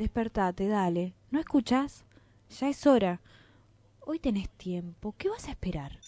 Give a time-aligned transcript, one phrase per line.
[0.00, 1.14] despertate, dale.
[1.30, 2.04] ¿No escuchas?
[2.58, 3.20] Ya es hora.
[4.00, 5.14] Hoy tenés tiempo.
[5.16, 6.00] ¿Qué vas a esperar?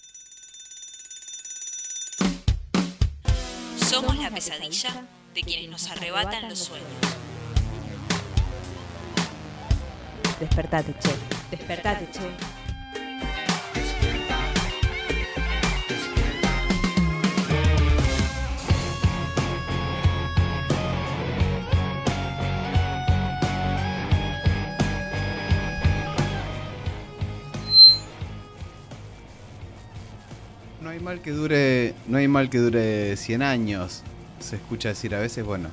[3.77, 6.88] Somos la pesadilla de quienes nos arrebatan los sueños.
[10.40, 11.14] Despertate, che.
[11.50, 12.61] Despertate, che.
[31.12, 34.02] Mal que dure, no hay mal que dure 100 años.
[34.41, 35.69] Se escucha decir a veces, bueno,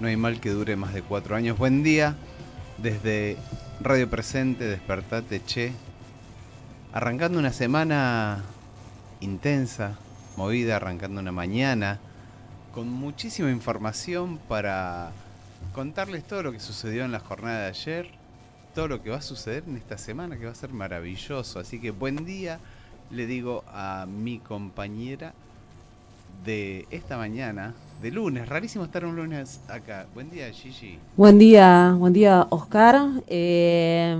[0.00, 1.56] no hay mal que dure más de 4 años.
[1.56, 2.16] Buen día
[2.78, 3.36] desde
[3.80, 5.72] Radio Presente, Despertate Che.
[6.92, 8.42] Arrancando una semana
[9.20, 9.98] intensa,
[10.36, 12.00] movida, arrancando una mañana
[12.74, 15.12] con muchísima información para
[15.74, 18.10] contarles todo lo que sucedió en la jornada de ayer,
[18.74, 21.60] todo lo que va a suceder en esta semana que va a ser maravilloso.
[21.60, 22.58] Así que buen día
[23.12, 25.34] le digo a mi compañera
[26.44, 28.48] de esta mañana, de lunes.
[28.48, 30.06] Rarísimo estar un lunes acá.
[30.12, 30.98] Buen día, Gigi.
[31.16, 32.98] Buen día, buen día, Oscar.
[33.28, 34.16] Eh,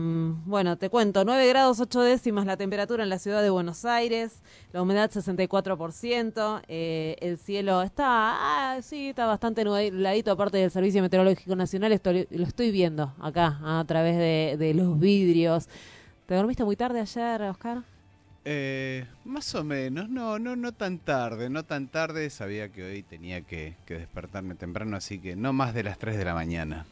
[0.46, 4.40] bueno, te cuento, 9 grados 8 décimas la temperatura en la ciudad de Buenos Aires,
[4.72, 11.02] la humedad 64%, eh, el cielo está, ah, sí, está bastante nubladito, aparte del Servicio
[11.02, 15.68] Meteorológico Nacional, lo estoy viendo acá a través de, de los vidrios.
[16.26, 17.91] ¿Te dormiste muy tarde ayer, Oscar?
[18.44, 22.28] Eh, más o menos, no, no, no tan tarde, no tan tarde.
[22.30, 26.16] Sabía que hoy tenía que, que despertarme temprano, así que no más de las 3
[26.18, 26.86] de la mañana.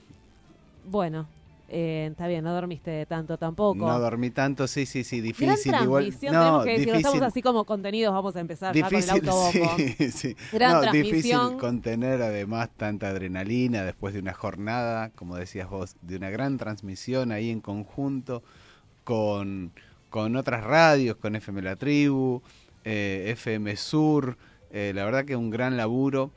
[0.83, 1.28] Bueno,
[1.69, 3.87] eh, está bien, no dormiste tanto tampoco.
[3.87, 5.73] No dormí tanto, sí, sí, sí, difícil.
[5.73, 8.75] Gran igual, transmisión, no, tenemos que decir, difícil, estamos así como contenidos, vamos a empezar
[8.75, 9.77] ya difícil, con el autobombo.
[9.77, 10.37] sí, sí.
[10.51, 11.12] Gran No, transmisión.
[11.15, 16.56] difícil contener además tanta adrenalina después de una jornada, como decías vos, de una gran
[16.59, 18.43] transmisión ahí en conjunto
[19.05, 19.72] con,
[20.10, 22.43] con otras radios, con FM La Tribu,
[22.84, 24.37] eh, FM Sur,
[24.71, 26.31] eh, la verdad que un gran laburo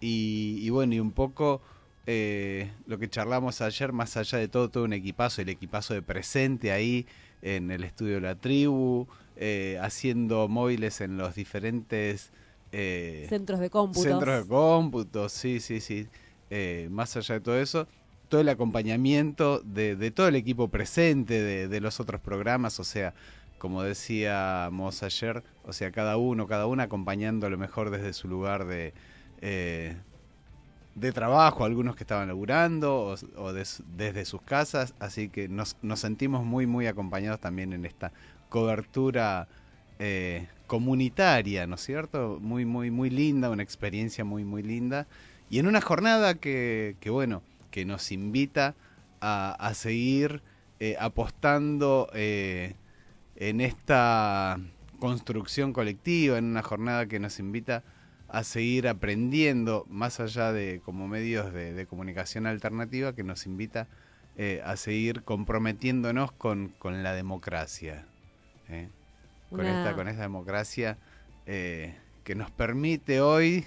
[0.00, 1.60] y, y bueno, y un poco
[2.06, 6.02] eh, lo que charlamos ayer, más allá de todo, todo un equipazo, el equipazo de
[6.02, 7.06] presente ahí
[7.42, 9.06] en el estudio de La Tribu,
[9.36, 12.32] eh, haciendo móviles en los diferentes...
[12.72, 14.02] eh, Centros de cómputos.
[14.02, 16.08] Centros de cómputo, sí, sí, sí.
[16.50, 17.86] Eh, más allá de todo eso,
[18.28, 23.14] todo el acompañamiento de, todo el equipo presente de, los otros programas, o sea,
[23.58, 28.28] como decíamos ayer, o sea, cada uno, cada una acompañando a lo mejor desde su
[28.28, 28.92] lugar de,
[29.40, 29.96] eh,
[30.94, 35.76] de trabajo, algunos que estaban laburando o, o des- desde sus casas, así que nos,
[35.82, 38.12] nos sentimos muy, muy acompañados también en esta
[38.48, 39.48] cobertura
[39.98, 42.38] eh, comunitaria, ¿no es cierto?
[42.40, 45.06] Muy, muy, muy linda, una experiencia muy, muy linda.
[45.50, 48.74] Y en una jornada que, que bueno, que nos invita
[49.20, 50.42] a, a seguir
[50.80, 52.74] eh, apostando eh,
[53.36, 54.58] en esta
[54.98, 57.82] construcción colectiva, en una jornada que nos invita
[58.28, 63.88] a seguir aprendiendo, más allá de como medios de, de comunicación alternativa, que nos invita
[64.36, 68.06] eh, a seguir comprometiéndonos con, con la democracia.
[68.68, 68.88] ¿eh?
[69.50, 70.98] Con, esta, con esta democracia
[71.46, 73.64] eh, que nos permite hoy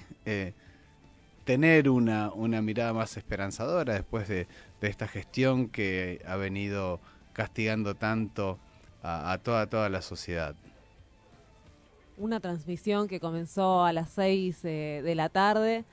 [1.44, 4.48] tener una, una mirada más esperanzadora después de,
[4.80, 7.00] de esta gestión que ha venido
[7.34, 8.60] castigando tanto
[9.04, 10.56] a, toda, toda la sociedad.
[12.18, 15.86] Una transmisión que comenzó a las 6 eh, de la tarde,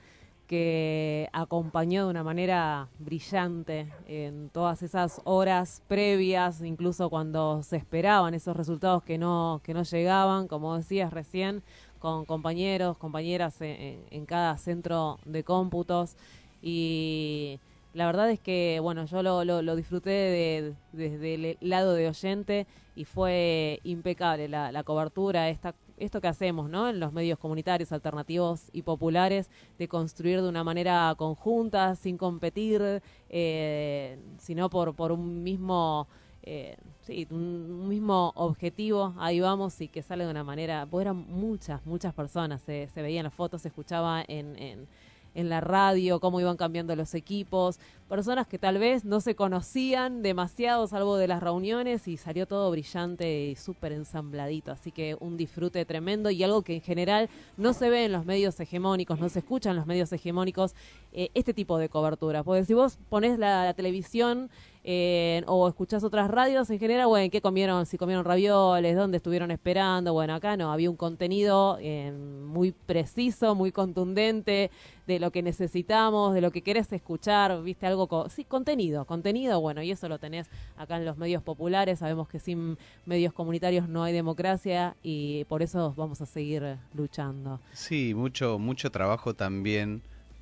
[0.45, 8.33] que acompañó de una manera brillante en todas esas horas previas, incluso cuando se esperaban
[8.33, 11.63] esos resultados que no, que no llegaban, como decías recién,
[11.99, 16.15] con compañeros, compañeras en, cada centro de cómputos.
[16.61, 17.59] Y
[17.93, 22.07] la verdad es que, bueno, yo lo, lo- lo disfruté de- desde el lado de
[22.07, 26.89] oyente y fue impecable la, la cobertura, esta, esto que hacemos, ¿no?
[26.89, 33.01] En los medios comunitarios, alternativos y populares, de construir de una manera conjunta, sin competir,
[33.29, 36.07] eh, sino por, por un mismo...
[36.43, 41.17] eh, sí, un, mismo objetivo, ahí vamos, y que sale de una manera, pues eran
[41.27, 44.87] muchas, muchas personas, se, se veían las fotos, se escuchaba en, en,
[45.35, 50.21] en la radio, cómo iban cambiando los equipos, personas que tal vez no se conocían
[50.21, 54.71] demasiado, salvo de las reuniones, y salió todo brillante y súper ensambladito.
[54.71, 58.25] Así que un disfrute tremendo y algo que en general no se ve en los
[58.25, 60.73] medios hegemónicos, no se escucha en los medios hegemónicos,
[61.13, 62.43] eh, este tipo de cobertura.
[62.43, 64.49] Porque si vos ponés la, la televisión
[64.91, 67.85] eh, o escuchás otras radios en general, bueno, ¿qué comieron?
[67.85, 70.13] Si comieron ravioles, dónde estuvieron esperando.
[70.13, 74.71] Bueno, acá no, había un contenido eh, muy preciso, muy contundente
[75.05, 79.61] de lo que necesitamos, de lo que querés escuchar, viste algo, co- sí, contenido, contenido,
[79.61, 82.75] bueno, y eso lo tenés acá en los medios populares, sabemos que sin
[83.05, 87.59] medios comunitarios no hay democracia y por eso vamos a seguir luchando.
[87.73, 90.01] Sí, mucho, mucho trabajo también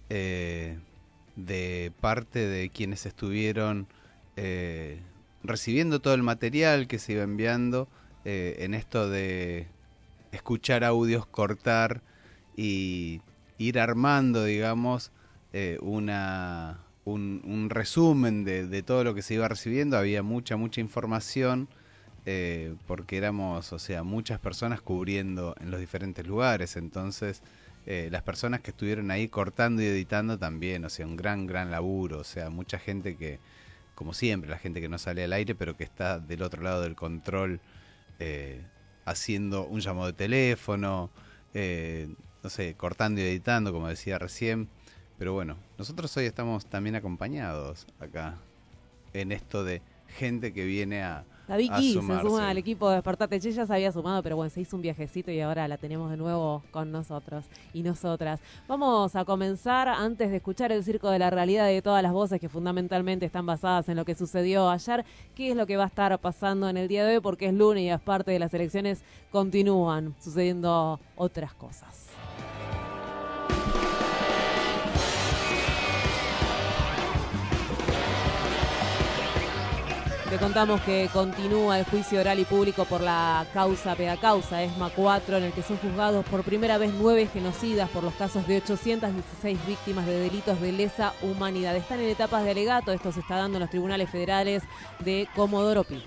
[0.09, 0.79] eh,
[1.35, 3.87] de parte de quienes estuvieron
[4.37, 4.99] eh,
[5.43, 7.87] recibiendo todo el material que se iba enviando
[8.23, 9.67] eh, en esto de
[10.31, 12.03] escuchar audios, cortar
[12.55, 13.21] y
[13.57, 15.11] ir armando, digamos,
[15.53, 19.97] eh, una, un, resumen de, todo lo que se iba recibiendo.
[19.97, 21.67] Había mucha, mucha información
[22.87, 26.75] porque éramos, o sea, muchas personas cubriendo en los diferentes lugares.
[26.75, 27.41] Entonces,
[27.85, 32.19] las personas que estuvieron ahí cortando y editando también, o sea, un gran, gran laburo.
[32.19, 33.39] O sea, mucha gente que,
[33.97, 36.83] como siempre, la gente que no sale al aire, pero que está del otro lado
[36.83, 37.59] del control
[38.19, 38.61] eh,
[39.05, 41.09] haciendo un llamado de teléfono,
[41.55, 42.07] eh,
[42.43, 44.69] no sé, cortando y editando, como decía recién.
[45.17, 48.37] Pero bueno, nosotros hoy estamos también acompañados acá
[49.13, 53.39] en esto de gente que viene a, La Vicky se suma al equipo de Despertate.
[53.39, 56.09] Che, ya se había sumado, pero bueno, se hizo un viajecito y ahora la tenemos
[56.11, 58.41] de nuevo con nosotros y nosotras.
[58.67, 62.41] Vamos a comenzar antes de escuchar el circo de la realidad de todas las voces
[62.41, 65.05] que fundamentalmente están basadas en lo que sucedió ayer.
[65.35, 67.21] ¿Qué es lo que va a estar pasando en el día de hoy?
[67.21, 72.06] Porque es lunes y es parte de las elecciones continúan sucediendo otras cosas.
[80.29, 84.89] Le contamos que continúa el juicio oral y público por la causa peda causa ESMA
[84.89, 88.57] 4, en el que son juzgados por primera vez nueve genocidas por los casos de
[88.57, 91.77] 816 víctimas de delitos de lesa humanidad.
[91.77, 94.63] Están en etapas de alegato, esto se está dando en los tribunales federales
[94.99, 96.03] de Comodoro Pi.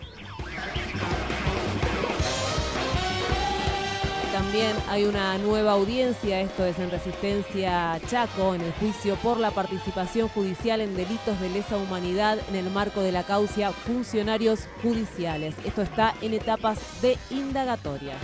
[4.51, 9.53] También hay una nueva audiencia, esto es en Resistencia Chaco, en el juicio por la
[9.53, 15.55] participación judicial en delitos de lesa humanidad en el marco de la causa funcionarios judiciales.
[15.65, 18.17] Esto está en etapas de indagatoria.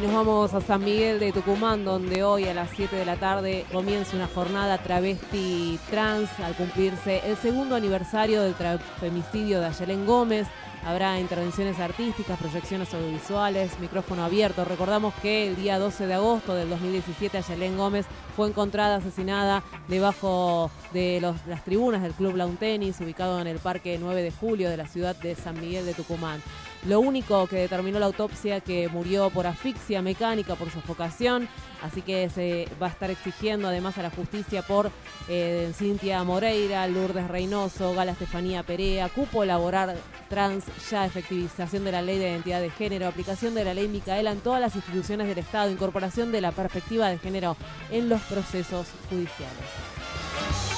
[0.00, 3.66] Nos vamos a San Miguel de Tucumán, donde hoy a las 7 de la tarde
[3.70, 8.54] comienza una jornada travesti trans al cumplirse el segundo aniversario del
[8.98, 10.48] femicidio de Ayelén Gómez.
[10.86, 14.64] Habrá intervenciones artísticas, proyecciones audiovisuales, micrófono abierto.
[14.64, 20.70] Recordamos que el día 12 de agosto del 2017 Ayelén Gómez fue encontrada asesinada debajo
[20.94, 24.78] de las tribunas del Club Lawn Tennis, ubicado en el Parque 9 de Julio de
[24.78, 26.40] la ciudad de San Miguel de Tucumán.
[26.86, 31.46] Lo único que determinó la autopsia que murió por asfixia mecánica, por sofocación,
[31.82, 34.90] así que se va a estar exigiendo además a la justicia por
[35.28, 39.94] eh, Cintia Moreira, Lourdes Reynoso, Gala Estefanía Perea, cupo laborar
[40.30, 44.32] trans, ya efectivización de la ley de identidad de género, aplicación de la ley Micaela
[44.32, 47.58] en todas las instituciones del Estado, incorporación de la perspectiva de género
[47.90, 50.69] en los procesos judiciales.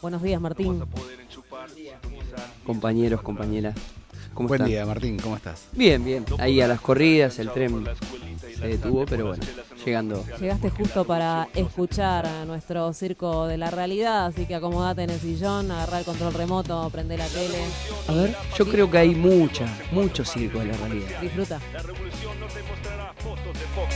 [0.00, 0.82] Buenos días, Martín.
[2.64, 3.74] compañeros, compañeras.
[4.34, 4.70] ¿Cómo Buen están?
[4.70, 5.64] día, Martín, ¿cómo estás?
[5.72, 6.24] Bien, bien.
[6.38, 7.84] Ahí a las corridas, el tren
[8.56, 9.42] se detuvo, pero bueno,
[9.84, 10.24] llegando.
[10.38, 15.18] Llegaste justo para escuchar a nuestro circo de la realidad, así que acomodate en el
[15.18, 17.58] sillón, agarra el control remoto, prende la tele,
[18.06, 21.20] A ver, yo creo que hay mucha, mucho circo en la realidad.
[21.20, 21.58] disfruta.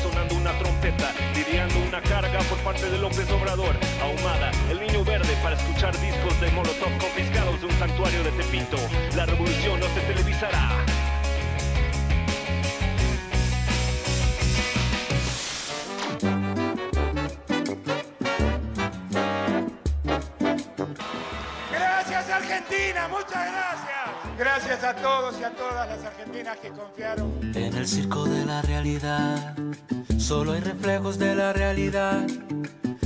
[0.03, 5.37] Sonando una trompeta, lidiando una carga por parte de López Obrador, ahumada, el niño verde
[5.43, 8.77] para escuchar discos de Molotov confiscados de un santuario de Tepito.
[9.17, 10.85] La revolución no se televisará.
[21.71, 23.92] Gracias Argentina, muchas gracias.
[24.43, 27.33] Gracias a todos y a todas las argentinas que confiaron.
[27.55, 29.55] En el circo de la realidad,
[30.19, 32.27] solo hay reflejos de la realidad.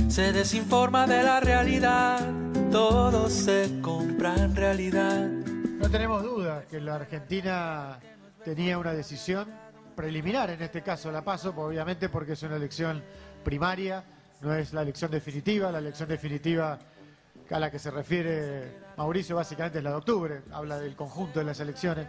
[0.09, 2.27] Se desinforma de la realidad,
[2.71, 5.27] todo se compra en realidad.
[5.27, 7.99] No tenemos duda que la Argentina
[8.43, 9.47] tenía una decisión
[9.95, 13.03] preliminar, en este caso la paso, obviamente porque es una elección
[13.43, 14.03] primaria,
[14.41, 16.79] no es la elección definitiva, la elección definitiva
[17.51, 21.45] a la que se refiere Mauricio básicamente es la de octubre, habla del conjunto de
[21.45, 22.07] las elecciones.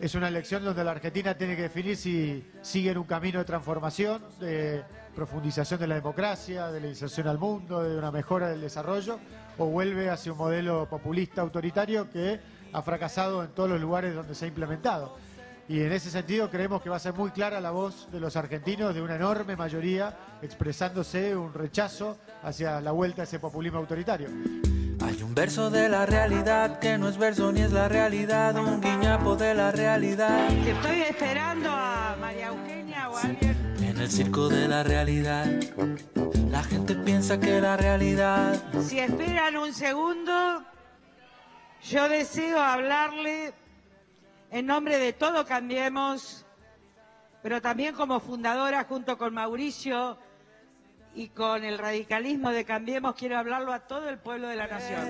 [0.00, 3.44] Es una elección donde la Argentina tiene que definir si sigue en un camino de
[3.44, 4.82] transformación, de
[5.14, 9.20] profundización de la democracia, de la inserción al mundo, de una mejora del desarrollo,
[9.56, 12.40] o vuelve hacia un modelo populista autoritario que
[12.72, 15.16] ha fracasado en todos los lugares donde se ha implementado.
[15.68, 18.34] Y en ese sentido creemos que va a ser muy clara la voz de los
[18.34, 24.28] argentinos, de una enorme mayoría, expresándose un rechazo hacia la vuelta a ese populismo autoritario.
[25.10, 28.80] Hay un verso de la realidad que no es verso ni es la realidad, un
[28.80, 30.48] guiñapo de la realidad.
[30.52, 33.74] Estoy esperando a María Eugenia o a alguien.
[33.82, 35.46] En el circo de la realidad,
[36.48, 38.62] la gente piensa que la realidad.
[38.86, 40.64] Si esperan un segundo,
[41.82, 43.52] yo deseo hablarle
[44.52, 46.46] en nombre de Todo Cambiemos,
[47.42, 50.18] pero también como fundadora junto con Mauricio
[51.14, 55.08] y con el radicalismo de Cambiemos, quiero hablarlo a todo el pueblo de la nación.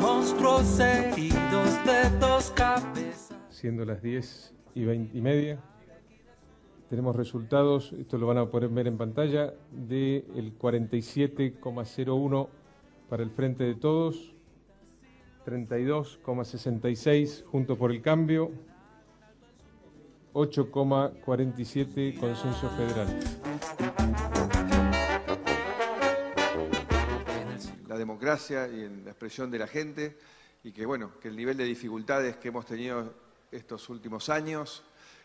[0.00, 3.36] Monstruos heridos de dos cabezas.
[3.48, 5.58] Siendo las 10 y 20 y media,
[6.90, 12.48] tenemos resultados, esto lo van a poder ver en pantalla, del 47,01
[13.08, 14.34] para el Frente de Todos,
[15.46, 18.50] 32,66 junto por el cambio,
[20.34, 23.06] 8,47 consenso federal.
[27.94, 30.18] La democracia y en la expresión de la gente
[30.64, 33.14] y que bueno, que el nivel de dificultades que hemos tenido
[33.52, 34.82] estos últimos años,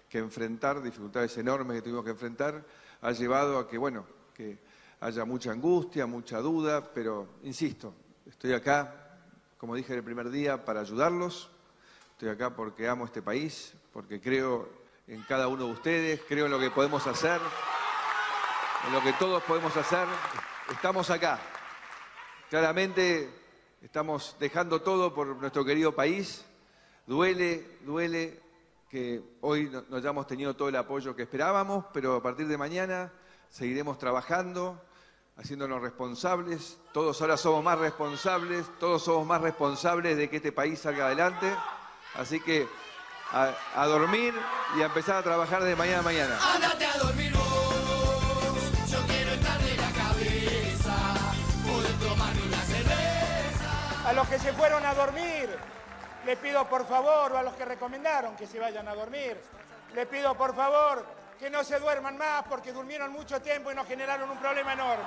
[0.08, 2.64] que enfrentar, dificultades enormes que tuvimos que enfrentar,
[3.02, 4.60] ha llevado a que bueno, que
[5.00, 7.96] haya mucha angustia, mucha duda, pero insisto,
[8.28, 9.18] estoy acá,
[9.58, 11.50] como dije el primer día, para ayudarlos,
[12.12, 14.70] estoy acá porque amo este país, porque creo
[15.08, 17.42] en cada uno de ustedes, creo en lo que podemos hacer,
[18.86, 20.08] en lo que todos podemos hacer,
[20.72, 21.40] estamos acá,
[22.50, 23.30] Claramente
[23.80, 26.44] estamos dejando todo por nuestro querido país.
[27.06, 28.42] Duele, duele
[28.90, 33.14] que hoy no, hayamos tenido todo el apoyo que esperábamos, pero a partir de mañana
[33.50, 34.82] seguiremos trabajando,
[35.38, 36.80] haciéndonos responsables.
[36.92, 41.56] Todos ahora somos más responsables, todos somos más responsables de que este país salga adelante.
[42.16, 42.68] Así que
[43.32, 44.34] a, a dormir
[44.76, 46.40] y a empezar a trabajar de mañana a mañana.
[54.10, 55.48] A los que se fueron a dormir,
[56.26, 59.38] les pido por favor, o a los que recomendaron que se vayan a dormir,
[59.94, 61.06] les pido por favor
[61.40, 65.04] que no se duerman más porque durmieron mucho tiempo y nos generaron un problema enorme.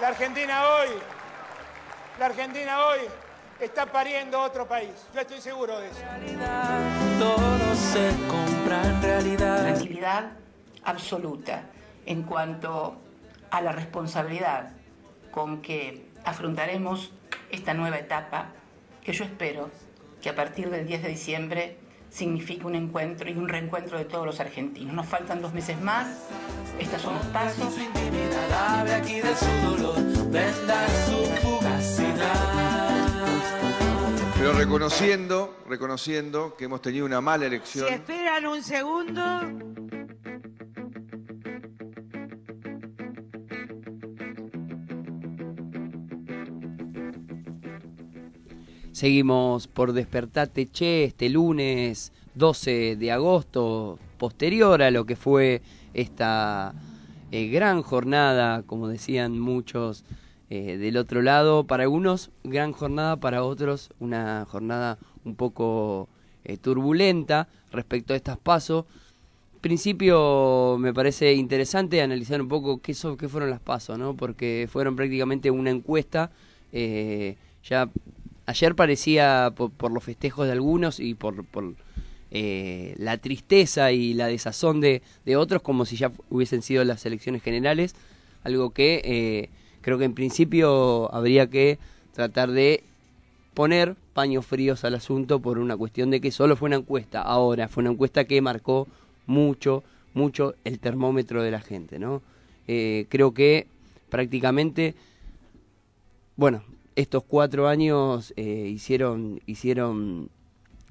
[0.00, 0.88] La Argentina hoy,
[2.18, 2.98] la Argentina hoy
[3.60, 4.90] está pariendo otro país.
[5.14, 6.00] Yo estoy seguro de eso.
[7.20, 9.62] Todo se compra en realidad.
[9.62, 10.32] Tranquilidad
[10.82, 11.62] absoluta
[12.06, 12.96] en cuanto
[13.52, 14.72] a la responsabilidad
[15.30, 17.12] con que afrontaremos
[17.50, 18.48] esta nueva etapa
[19.02, 19.70] que yo espero
[20.20, 21.76] que a partir del 10 de diciembre
[22.10, 24.92] signifique un encuentro y un reencuentro de todos los argentinos.
[24.94, 26.26] Nos faltan dos meses más,
[26.78, 27.74] estos son los pasos.
[28.92, 29.96] Aquí de su dolor,
[31.06, 31.26] su.
[34.38, 37.88] Pero reconociendo, reconociendo que hemos tenido una mala Si elección.
[37.92, 39.22] esperan un segundo,
[48.96, 55.60] Seguimos por Despertate Che este lunes 12 de agosto, posterior a lo que fue
[55.92, 56.72] esta
[57.30, 60.02] eh, gran jornada, como decían muchos
[60.48, 61.64] eh, del otro lado.
[61.64, 66.08] Para algunos, gran jornada, para otros, una jornada un poco
[66.44, 68.86] eh, turbulenta respecto a estas pasos.
[69.60, 74.14] Principio me parece interesante analizar un poco qué, son, qué fueron las pasos, ¿no?
[74.16, 76.30] porque fueron prácticamente una encuesta.
[76.72, 77.90] eh, ya
[78.46, 81.74] ayer parecía por, por los festejos de algunos y por, por
[82.30, 87.04] eh, la tristeza y la desazón de, de otros como si ya hubiesen sido las
[87.06, 87.94] elecciones generales,
[88.44, 89.50] algo que eh,
[89.80, 91.78] creo que en principio habría que
[92.12, 92.82] tratar de
[93.54, 97.68] poner paños fríos al asunto por una cuestión de que solo fue una encuesta, ahora
[97.68, 98.86] fue una encuesta que marcó
[99.26, 99.82] mucho,
[100.14, 102.22] mucho el termómetro de la gente, ¿no?
[102.68, 103.66] Eh, creo que
[104.08, 104.94] prácticamente,
[106.36, 106.62] bueno,
[106.96, 110.30] estos cuatro años eh, hicieron, hicieron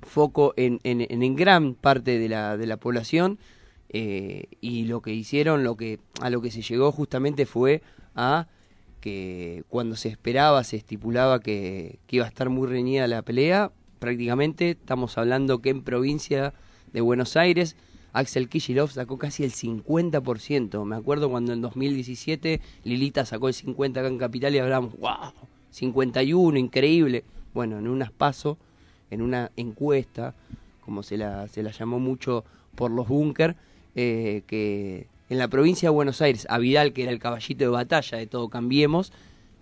[0.01, 3.39] foco en, en, en gran parte de la, de la población
[3.89, 7.81] eh, y lo que hicieron, lo que, a lo que se llegó justamente fue
[8.15, 8.47] a
[9.01, 13.71] que cuando se esperaba, se estipulaba que, que iba a estar muy reñida la pelea,
[13.99, 16.53] prácticamente estamos hablando que en provincia
[16.93, 17.75] de Buenos Aires
[18.15, 20.85] Axel Kicillof sacó casi el 50%.
[20.85, 25.33] Me acuerdo cuando en 2017 Lilita sacó el 50% acá en Capital y hablábamos, wow,
[25.75, 27.25] 51, increíble.
[27.53, 28.57] Bueno, en unas pasos,
[29.11, 30.33] en una encuesta,
[30.81, 33.55] como se la, se la llamó mucho por los búnker,
[33.95, 37.69] eh, que en la provincia de Buenos Aires, a Vidal, que era el caballito de
[37.69, 39.11] batalla de todo Cambiemos,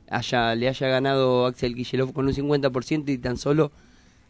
[0.09, 3.71] haya, le haya ganado Axel Kicillof con un 50% y tan solo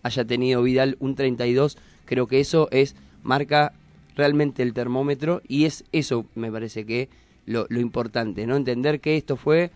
[0.04, 3.74] haya tenido Vidal un 32, creo que eso es marca
[4.16, 7.10] realmente el termómetro y es eso me parece que
[7.46, 8.56] lo, lo importante, ¿no?
[8.56, 9.72] Entender que esto fue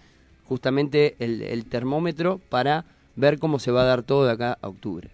[0.47, 2.85] justamente el, el termómetro para
[3.15, 5.09] ver cómo se va a dar todo de acá a octubre.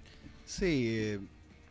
[0.45, 1.19] Sí, eh,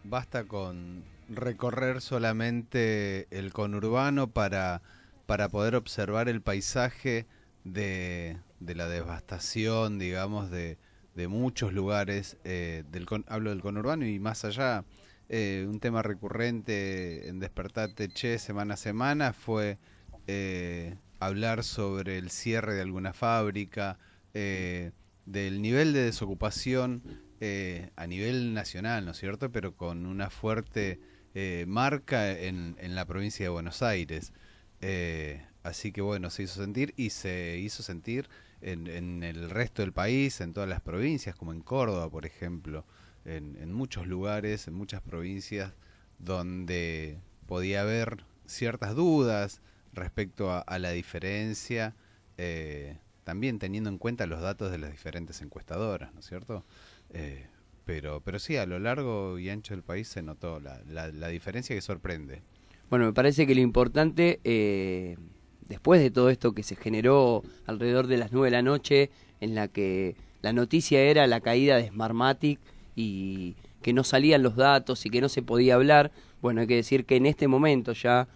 [0.05, 4.83] basta con recorrer solamente el conurbano para,
[5.27, 7.27] para poder observar el paisaje
[7.65, 10.79] de, de la devastación, digamos, de,
[11.15, 14.85] de muchos lugares, eh, del con- hablo del conurbano y más allá.
[15.29, 19.79] Eh, un tema recurrente en Despertate Che semana a semana fue
[20.27, 20.95] eh,
[21.27, 23.99] hablar sobre el cierre de alguna fábrica,
[24.35, 24.93] eh,
[25.27, 27.03] del nivel de desocupación
[27.41, 29.51] eh, a nivel nacional, ¿no es cierto?
[29.51, 31.01] Pero con una fuerte
[31.35, 34.33] eh, marca en, en la provincia de Buenos Aires.
[34.81, 38.29] Eh, así que bueno, se hizo sentir y se hizo sentir
[38.61, 42.85] en, en el resto del país, en todas las provincias, como en Córdoba, por ejemplo,
[43.25, 45.73] en, en muchos lugares, en muchas provincias,
[46.19, 49.61] donde podía haber ciertas dudas
[49.93, 51.95] respecto a, la diferencia,
[52.39, 56.65] eh, también teniendo en cuenta los datos de las diferentes encuestadoras, ¿no es cierto?
[57.11, 57.47] Eh,
[57.85, 61.29] pero, pero sí, a lo largo y ancho del país se notó la, la, la
[61.29, 62.43] diferencia que sorprende.
[62.91, 65.17] Bueno, me parece que lo importante, eh,
[65.69, 69.55] después de todo esto que se generó alrededor de las 9 de la noche, en
[69.55, 72.61] la que la noticia era la caída de Smartmatic
[72.95, 76.77] y que no salían los datos y que no se podía hablar, bueno, hay que
[76.77, 78.29] decir que en este momento ya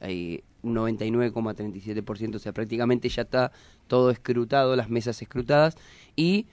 [0.00, 3.52] hay un 99,37%, o sea, prácticamente ya está
[3.86, 5.76] todo escrutado, las mesas escrutadas,
[6.16, 6.46] y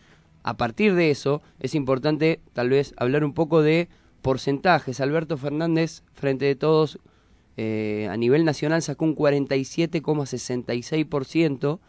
[0.43, 3.87] a partir de eso es importante tal vez hablar un poco de
[4.21, 4.99] porcentajes.
[4.99, 6.99] Alberto Fernández, frente de todos,
[7.57, 11.79] eh, a nivel nacional sacó un 47,66%,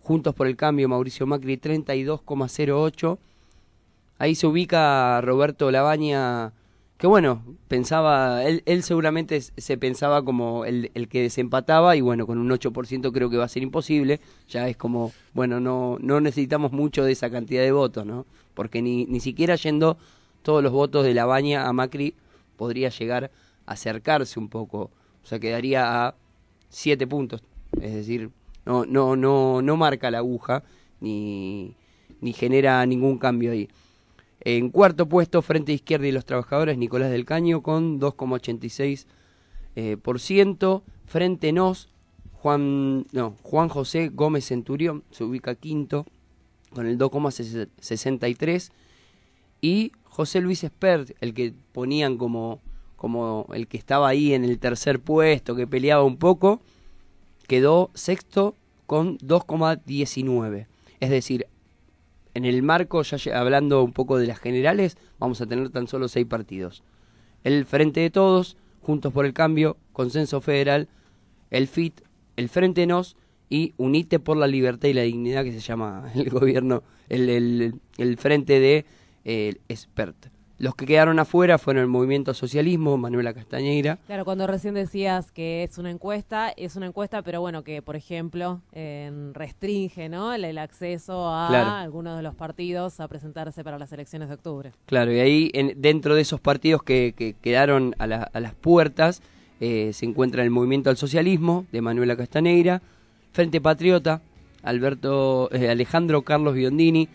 [0.00, 3.18] Juntos por el Cambio, Mauricio Macri 32,08%,
[4.18, 6.52] ahí se ubica Roberto Labaña,
[7.04, 12.26] que bueno, pensaba, él, él seguramente se pensaba como el, el que desempataba y bueno,
[12.26, 16.22] con un 8% creo que va a ser imposible, ya es como, bueno, no, no
[16.22, 18.24] necesitamos mucho de esa cantidad de votos, ¿no?
[18.54, 19.98] Porque ni, ni siquiera yendo
[20.40, 22.14] todos los votos de Labaña a Macri
[22.56, 23.30] podría llegar
[23.66, 24.90] a acercarse un poco,
[25.22, 26.14] o sea, quedaría a
[26.70, 27.42] 7 puntos,
[27.82, 28.30] es decir,
[28.64, 30.64] no, no, no, no marca la aguja
[31.02, 31.76] ni,
[32.22, 33.68] ni genera ningún cambio ahí.
[34.44, 39.06] En cuarto puesto, Frente Izquierda y los Trabajadores, Nicolás del Caño con 2,86%.
[39.76, 40.84] eh, por ciento.
[41.06, 41.88] Frente Nos,
[42.34, 46.04] Juan, no, Juan José Gómez Centurión se ubica quinto
[46.74, 48.70] con el 2,63%.
[49.62, 52.60] Y José Luis Espert, el que ponían como,
[52.96, 56.60] como el que estaba ahí en el tercer puesto, que peleaba un poco,
[57.48, 58.54] quedó sexto
[58.86, 60.66] con 2,19.
[61.00, 61.46] Es decir,
[62.34, 66.08] en el marco, ya hablando un poco de las generales, vamos a tener tan solo
[66.08, 66.82] seis partidos.
[67.44, 70.88] El Frente de Todos, Juntos por el Cambio, Consenso Federal,
[71.50, 72.02] el FIT,
[72.36, 73.16] el Frente Nos
[73.48, 78.16] y Unite por la Libertad y la Dignidad, que se llama el gobierno, el, el,
[78.18, 78.84] Frente de
[79.24, 79.54] eh.
[80.58, 85.64] Los que quedaron afuera fueron el Movimiento Socialismo, Manuela Castañeira, Claro, cuando recién decías que
[85.64, 90.32] es una encuesta, es una encuesta, pero bueno, que por ejemplo en- restringe ¿no?
[90.32, 91.70] el, el acceso a Claro.
[91.70, 94.72] algunos de los partidos a presentarse para las elecciones de octubre.
[94.86, 98.54] Claro, y ahí en- dentro de esos partidos que, que quedaron a, la- a las
[98.54, 99.22] puertas
[99.60, 102.80] eh, se encuentra el Movimiento al Socialismo de Manuela Castaneira,
[103.32, 104.20] Frente Patriota,
[104.62, 107.08] Alberto eh, Alejandro Carlos Biondini.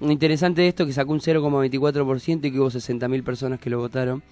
[0.00, 3.78] Lo interesante de esto que sacó un 0,24% y que hubo 60.000 personas que lo
[3.78, 4.22] votaron.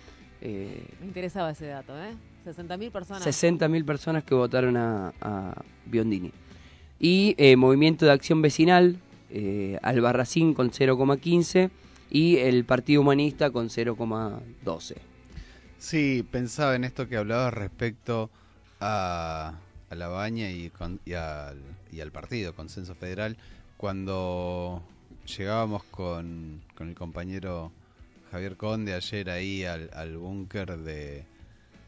[0.41, 2.15] Eh, Me interesaba ese dato, ¿eh?
[2.47, 3.23] 60.000 personas.
[3.27, 6.31] 60.000 personas que votaron a, a Biondini.
[7.01, 8.99] Y eh, Movimiento de Acción Vecinal,
[9.31, 11.71] eh, Albarracín con 0,15
[12.11, 14.95] y el Partido Humanista con 0,12.
[15.79, 18.31] Sí, pensaba en esto que hablabas respecto
[18.81, 19.55] a,
[19.91, 21.59] a la baña y, con- y al,
[21.93, 23.37] y al partido, Consenso Federal,
[23.77, 24.83] cuando
[25.27, 27.73] llegábamos con, con el compañero
[28.31, 31.25] Javier Conde ayer ahí al, al búnker de,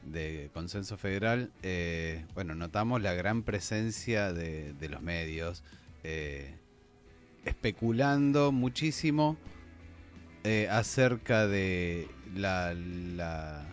[0.05, 5.63] de Consenso Federal, eh, bueno, notamos la gran presencia de, de los medios,
[6.05, 6.55] eh,
[7.45, 9.37] especulando muchísimo
[10.45, 13.67] eh, acerca de la, la,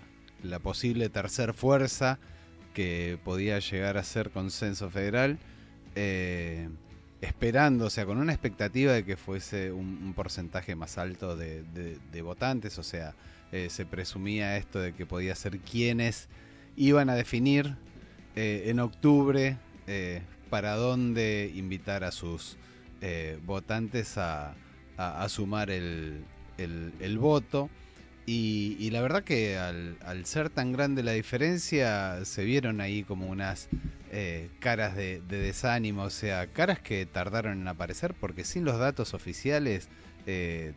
[0.44, 2.20] la posible tercer fuerza
[2.74, 5.40] que podía llegar a ser consenso federal,
[7.22, 12.78] esperando, o sea, con una expectativa de que fuese un, porcentaje más alto de, votantes,
[12.78, 13.16] o sea,
[13.52, 16.28] eh, se presumía esto de que podía ser quienes
[16.76, 17.76] iban a definir
[18.36, 22.58] eh, en octubre eh, para dónde invitar a sus
[23.46, 24.56] votantes a,
[25.28, 26.24] sumar el
[27.20, 27.70] voto.
[28.26, 33.04] Y, y la verdad que al, al ser tan grande la diferencia, se vieron ahí
[33.04, 33.70] como unas
[34.12, 38.80] eh, caras de, de desánimo, o sea, caras que tardaron en aparecer porque sin los
[38.80, 39.90] datos oficiales
[40.26, 40.74] eh,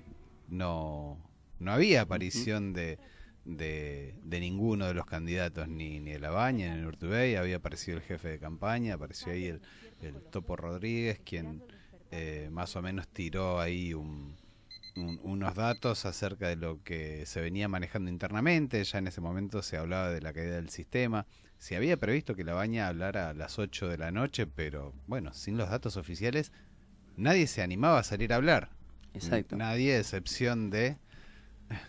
[0.48, 1.16] no,
[1.58, 2.98] no había aparición de,
[3.44, 7.96] de, ninguno de los candidatos, ni, ni de La Baña, ni de Urtubey, había aparecido
[7.98, 9.62] el jefe de campaña, apareció ahí el,
[10.02, 11.62] el Topo Rodríguez, quien
[12.10, 14.34] eh, más o menos tiró ahí un,
[14.98, 18.82] un- unos datos acerca de lo que se venía manejando internamente.
[18.84, 21.26] Ya en ese momento se hablaba de la caída del sistema.
[21.58, 25.32] Se había previsto que la baña hablara a las 8 de la noche, pero bueno,
[25.32, 26.52] sin los datos oficiales,
[27.16, 28.70] nadie se animaba a salir a hablar.
[29.14, 29.56] Exacto.
[29.56, 30.96] Nadie, a excepción de.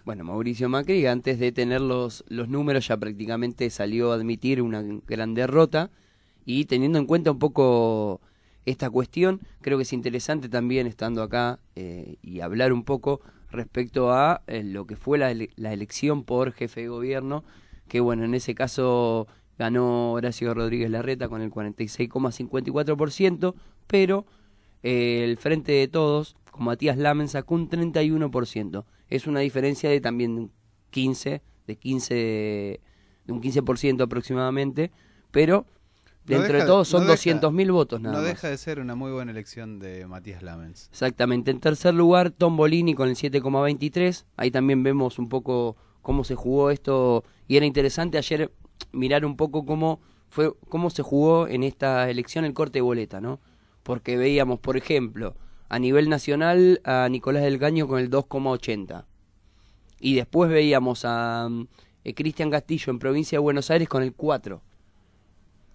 [0.04, 4.84] Bueno, Mauricio Macri, antes de tener los, los números, ya prácticamente salió a admitir una
[5.08, 5.89] gran derrota.
[6.45, 8.19] Y teniendo en cuenta un poco
[8.69, 14.12] esta cuestión, creo que es interesante también, estando acá, eh, y hablar un poco respecto
[14.12, 17.43] a eh, lo que fue la, ele- la elección por jefe de gobierno,
[17.88, 19.27] que bueno, en ese caso
[19.58, 23.55] ganó Horacio Rodríguez Larreta con el 46,54%,
[23.88, 24.25] pero
[24.84, 28.86] eh, el Frente de Todos, con Matías Lamen, sacó un 31%.
[29.10, 30.51] Es una diferencia de también de un
[30.91, 32.13] 15, de 15,
[33.25, 34.91] de un 15% aproximadamente,
[35.32, 35.65] pero
[36.38, 38.30] dentro deja- de todo son no deja- 200.000 votos nada No más.
[38.30, 40.88] deja de ser una muy buena elección de Matías Lamens.
[40.92, 41.52] Exactamente.
[41.52, 44.26] En tercer lugar, Tom Bolini con el 7,23.
[44.38, 47.24] Ahí también vemos un poco cómo se jugó esto.
[47.48, 48.52] Y era interesante ayer
[48.92, 53.20] mirar un poco cómo fue cómo se jugó en esta elección el corte de boleta,
[53.20, 53.39] ¿no?
[53.84, 55.36] Porque veíamos, por ejemplo,
[55.70, 59.06] a nivel nacional a Nicolás del Caño con el 2,80.
[60.00, 61.68] Y después veíamos a mm,
[62.06, 64.62] eh, Cristian Castillo en provincia de Buenos Aires con el 4.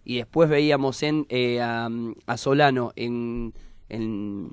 [0.04, 1.88] Y después veíamos en, eh, a,
[2.26, 3.54] a Solano en,
[3.88, 4.50] en-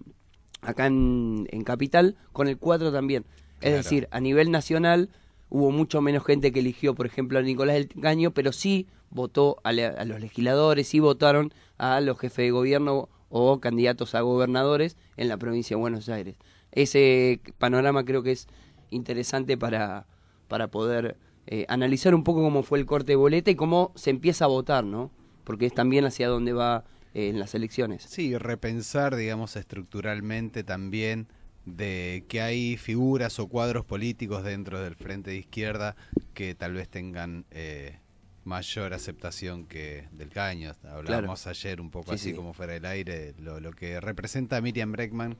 [0.62, 3.26] acá en, en Capital con el 4 también.
[3.62, 5.10] Es decir, a nivel nacional
[5.50, 9.58] hubo mucho menos gente que eligió, por ejemplo, a Nicolás del Caño, pero sí votó
[9.64, 14.98] a, a los legisladores, sí votaron a los jefes de gobierno o candidatos a gobernadores
[15.18, 16.36] en la provincia de Buenos Aires.
[16.72, 18.48] Ese panorama creo que es
[18.90, 20.06] interesante para,
[20.48, 24.10] para poder eh, analizar un poco cómo fue el corte de boleta y cómo se
[24.10, 25.12] empieza a votar, ¿no?
[25.44, 28.04] Porque es también hacia dónde va eh, en las elecciones.
[28.04, 31.28] Sí, repensar, digamos, estructuralmente también
[31.66, 35.96] de que hay figuras o cuadros políticos dentro del frente de izquierda
[36.34, 38.00] que tal vez tengan eh,
[38.46, 40.72] mayor aceptación que del caño.
[40.84, 42.36] Hablábamos ayer un poco Sí, así sí.
[42.36, 45.38] como fuera del aire, lo, lo que representa a Miriam Breckman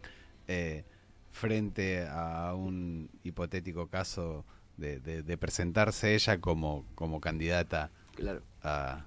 [0.48, 0.84] eh,
[1.32, 4.46] frente a un hipotético caso
[4.78, 8.42] de, de- de presentarse ella como, como candidata Claro.
[8.62, 9.06] a,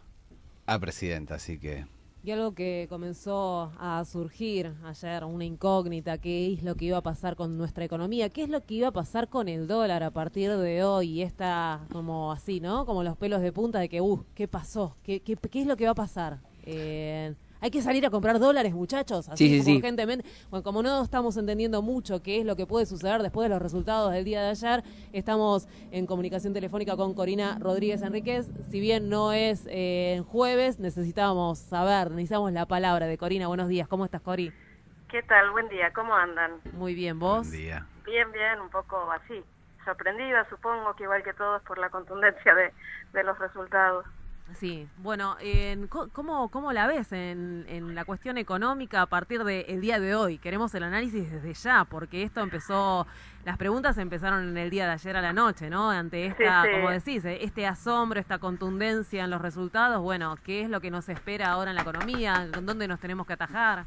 [0.67, 1.37] a presidenta.
[1.37, 1.87] Así que
[2.23, 7.03] Y algo que comenzó a surgir ayer, una incógnita, qué es lo que iba a
[7.03, 10.11] pasar con nuestra economía, qué es lo que iba a pasar con el dólar a
[10.11, 12.87] partir de hoy, y está como así, ¿no?
[12.87, 14.97] Como los pelos de punta de que, uh, ¿qué pasó?
[15.03, 16.41] ¿Qué, qué, qué es lo que va a pasar?
[16.63, 19.77] Eh, hay que salir a comprar dólares, muchachos, así Sí, sí, como sí.
[19.79, 20.27] urgentemente.
[20.51, 23.63] Bueno, como no estamos entendiendo mucho qué es lo que puede suceder después de los
[23.63, 24.83] resultados del día de ayer,
[25.15, 28.51] estamos en comunicación telefónica con Corina Rodríguez Enríquez.
[28.71, 33.47] Si bien no es eh, jueves, necesitábamos saber, necesitamos la palabra de Corina.
[33.49, 34.53] Buenos días, ¿cómo estás, Cori?
[35.09, 35.51] ¿Qué tal?
[35.53, 36.61] Buen día, ¿cómo andan?
[36.75, 37.51] Muy bien, ¿vos?
[37.51, 37.87] día.
[38.05, 39.43] Bien, bien, un poco así.
[39.87, 42.75] Sorprendida, supongo que igual que todos por la contundencia de,
[43.15, 44.05] de los resultados.
[44.53, 49.81] Sí, bueno, en ¿cómo, ¿cómo la ves en, en la cuestión económica a partir del
[49.81, 50.39] día de hoy?
[50.39, 53.07] Queremos el análisis desde ya, porque esto empezó,
[53.45, 55.91] las preguntas empezaron en el día de ayer a la noche, ¿no?
[55.91, 56.75] Ante esta, Sí, sí.
[56.75, 60.91] como decís, eh, este asombro, esta contundencia en los resultados, bueno, ¿qué es lo que
[60.91, 62.47] nos espera ahora en la economía?
[62.53, 63.87] ¿Con dónde nos tenemos que atajar?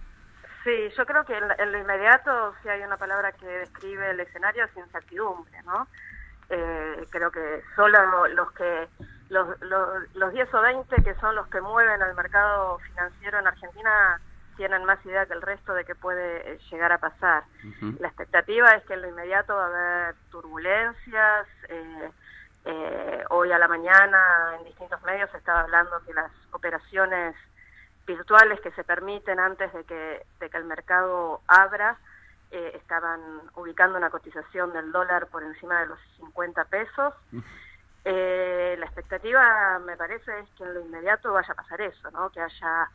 [0.63, 4.19] Sí, yo creo que en, en lo inmediato, si hay una palabra que describe el
[4.19, 5.87] escenario, es incertidumbre, ¿no?
[6.49, 8.87] Eh, creo que solo los que
[9.29, 13.47] los, los, los 10 o 20 que son los que mueven al mercado financiero en
[13.47, 14.21] Argentina
[14.55, 17.43] tienen más idea que el resto de qué puede eh, llegar a pasar.
[17.99, 21.47] La expectativa es que en lo inmediato va a haber turbulencias.
[21.69, 22.11] eh,
[22.69, 27.33] eh, hoy a la mañana en distintos medios se estaba hablando que las operaciones
[28.05, 31.97] virtuales que se permiten antes de que, de que el mercado abra
[32.51, 33.21] eh, estaban
[33.55, 37.13] ubicando una cotización del dólar por encima de los 50 pesos.
[38.09, 42.29] Eh, la expectativa, me parece, es que en lo inmediato vaya a pasar eso, ¿no?
[42.29, 42.89] que haya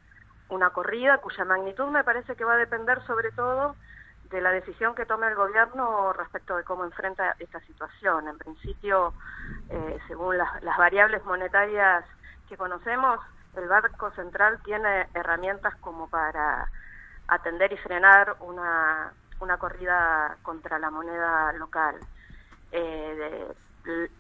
[0.49, 3.77] una corrida cuya magnitud me parece que va a depender sobre todo
[4.31, 8.27] de la decisión que tome el gobierno respecto de cómo enfrenta esta situación.
[8.29, 9.13] En principio,
[9.69, 12.07] eh, según las, las variables monetarias
[12.49, 13.21] que conocemos,
[13.55, 16.67] el Banco Central tiene herramientas como para
[17.29, 21.97] atender y frenar una, una corrida contra la moneda local.
[22.71, 23.57] Eh, de-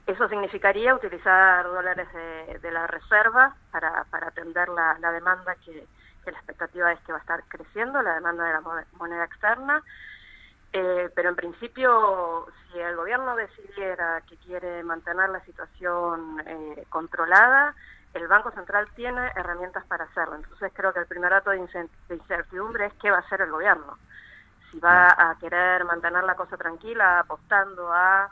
[0.07, 5.87] eso significaría utilizar dólares de, de la reserva para, para atender la, la demanda que,
[6.25, 9.25] que la expectativa es que va a estar creciendo, la demanda de la mo- moneda
[9.25, 9.83] externa.
[10.73, 17.75] Eh, pero en principio, si el gobierno decidiera que quiere mantener la situación eh, controlada,
[18.15, 20.37] el Banco Central tiene herramientas para hacerlo.
[20.37, 21.69] Entonces creo que el primer dato de
[22.09, 23.99] incertidumbre es qué va a hacer el gobierno.
[24.71, 28.31] Si va a querer mantener la cosa tranquila, apostando a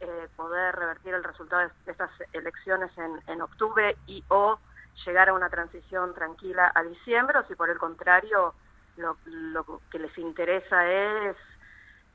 [0.00, 4.58] eh, poder revertir el resultado de estas elecciones en, en octubre y o
[5.04, 8.54] llegar a una transición tranquila a diciembre, o si por el contrario
[8.96, 11.36] lo, lo que les interesa es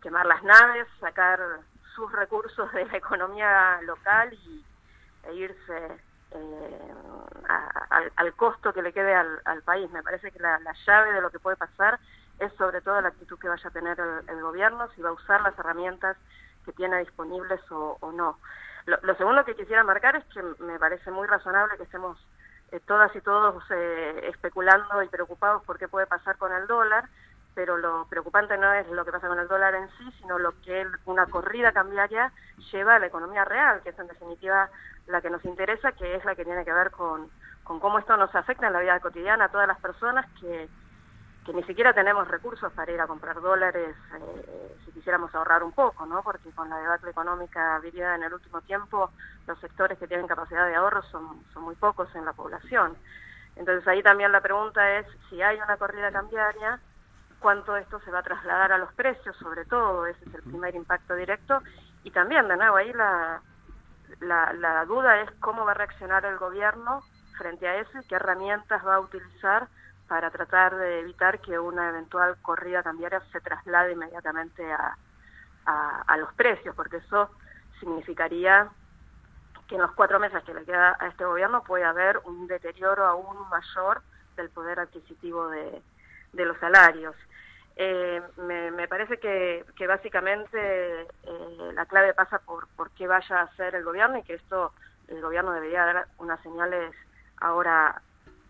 [0.02, 1.40] quemar las naves, sacar
[1.96, 4.66] sus recursos de la economía local y,
[5.24, 6.94] e irse eh,
[7.50, 9.90] a- al, costo que le quede al, país.
[9.92, 12.00] Me parece que la, la llave de lo que puede pasar
[12.40, 15.42] es sobre todo la actitud que vaya a tener el gobierno, si va a usar
[15.42, 16.18] las herramientas
[16.66, 18.38] que tiene disponibles o, o no.
[18.86, 22.18] Lo, lo segundo que quisiera marcar es que me parece muy razonable que estemos
[22.72, 27.06] eh, todas y todos eh, especulando y preocupados por qué puede pasar con el dólar,
[27.54, 30.54] pero lo preocupante no es lo que pasa con el dólar en sí, sino lo
[30.62, 32.32] que una corrida cambiaria
[32.72, 34.70] lleva a la economía real, que es en definitiva
[35.08, 37.30] la que nos interesa, que es la que tiene que ver con,
[37.66, 40.70] con cómo esto nos afecta en la vida cotidiana a todas las personas que,
[41.46, 45.72] que ni siquiera tenemos recursos para ir a comprar dólares eh, si quisiéramos ahorrar un
[45.72, 46.22] poco, ¿no?
[46.22, 49.10] Porque con la debacle económica vivida en el último tiempo,
[49.48, 52.96] los sectores que tienen capacidad de ahorro son, son muy pocos en la población.
[53.56, 56.80] Entonces ahí también la pregunta es si hay una corrida cambiaria,
[57.40, 60.76] cuánto esto se va a trasladar a los precios, sobre todo, ese es el primer
[60.76, 61.62] impacto directo.
[62.04, 63.42] Y también, de nuevo, ahí la,
[64.20, 67.02] la, la duda es cómo va a reaccionar el gobierno
[67.36, 69.68] frente a eso y qué herramientas va a utilizar
[70.12, 74.98] para tratar de evitar que una eventual corrida cambiaria se traslade inmediatamente a,
[75.66, 77.30] a, los precios, porque eso
[77.80, 78.68] significaría
[79.70, 83.06] que en los cuatro meses que le queda a este gobierno puede haber un deterioro
[83.06, 84.02] aún mayor
[84.36, 85.82] del poder adquisitivo de,
[86.34, 87.16] de los salarios.
[87.78, 93.44] Eh, me, parece que, que básicamente eh, la clave pasa por, por qué vaya a
[93.44, 94.74] hacer el gobierno y que esto
[95.08, 96.94] el gobierno debería dar unas señales
[97.38, 98.02] ahora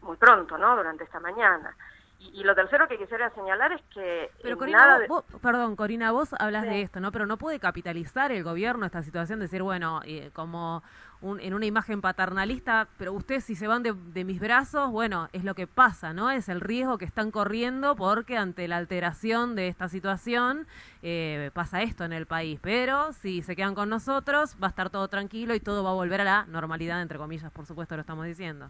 [0.02, 0.76] muy pronto, ¿no?
[0.76, 1.76] Durante esta mañana.
[2.20, 5.42] Y, y lo tercero que quisiera señalar es que Pero Corina, nada vos- de- vos-
[5.42, 6.70] perdón, Corina, vos hablas Sí.
[6.70, 7.12] de esto, ¿no?
[7.12, 10.84] Pero no puede capitalizar el gobierno esta situación, decir, bueno, eh, como
[11.22, 15.30] un- en una imagen paternalista, pero ustedes si se van de, de mis brazos, bueno,
[15.34, 16.30] es lo que pasa, ¿no?
[16.30, 20.68] Es el riesgo que están corriendo porque ante la alteración de esta situación
[21.04, 22.60] eh, pasa esto en el país.
[22.62, 25.94] Pero si se quedan con nosotros, va a estar todo tranquilo y todo va a
[25.94, 28.70] volver a la normalidad, entre comillas, por supuesto, lo estamos diciendo.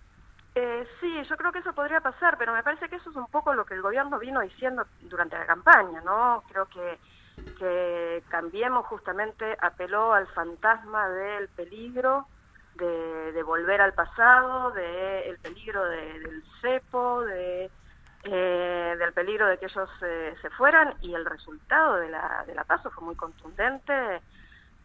[0.54, 3.28] Eh, sí, yo creo que eso podría pasar, pero me parece que eso es un
[3.28, 6.44] poco lo que el gobierno vino diciendo durante la campaña, ¿no?
[6.50, 7.00] Creo que,
[7.56, 12.28] que Cambiemos justamente apeló al fantasma del peligro
[12.74, 17.72] de, de volver al pasado, del peligro de- del cepo, de,
[18.24, 22.56] eh, del peligro de que ellos eh, se fueran y el resultado de la, de
[22.56, 23.94] la paso fue muy contundente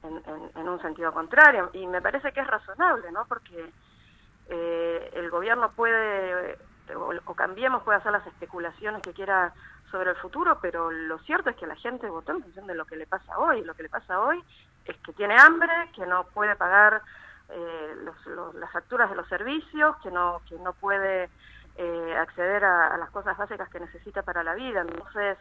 [0.03, 3.27] en, en- en un sentido contrario y me parece que es razonable, ¿no?
[3.27, 3.75] Porque
[4.49, 6.59] eh, el gobierno puede,
[6.95, 9.53] o, o Cambiemos puede hacer las especulaciones que quiera
[9.91, 12.85] sobre el futuro, pero lo cierto es que la gente votó en función de lo
[12.87, 13.63] que le pasa hoy.
[13.65, 14.43] Lo que le pasa hoy
[14.85, 17.03] es que tiene hambre, que no puede pagar
[17.49, 21.31] eh, los- los- las facturas de los servicios, que no, que no puede
[21.77, 24.81] eh, acceder a, las cosas básicas que necesita para la vida.
[24.81, 25.39] Entonces,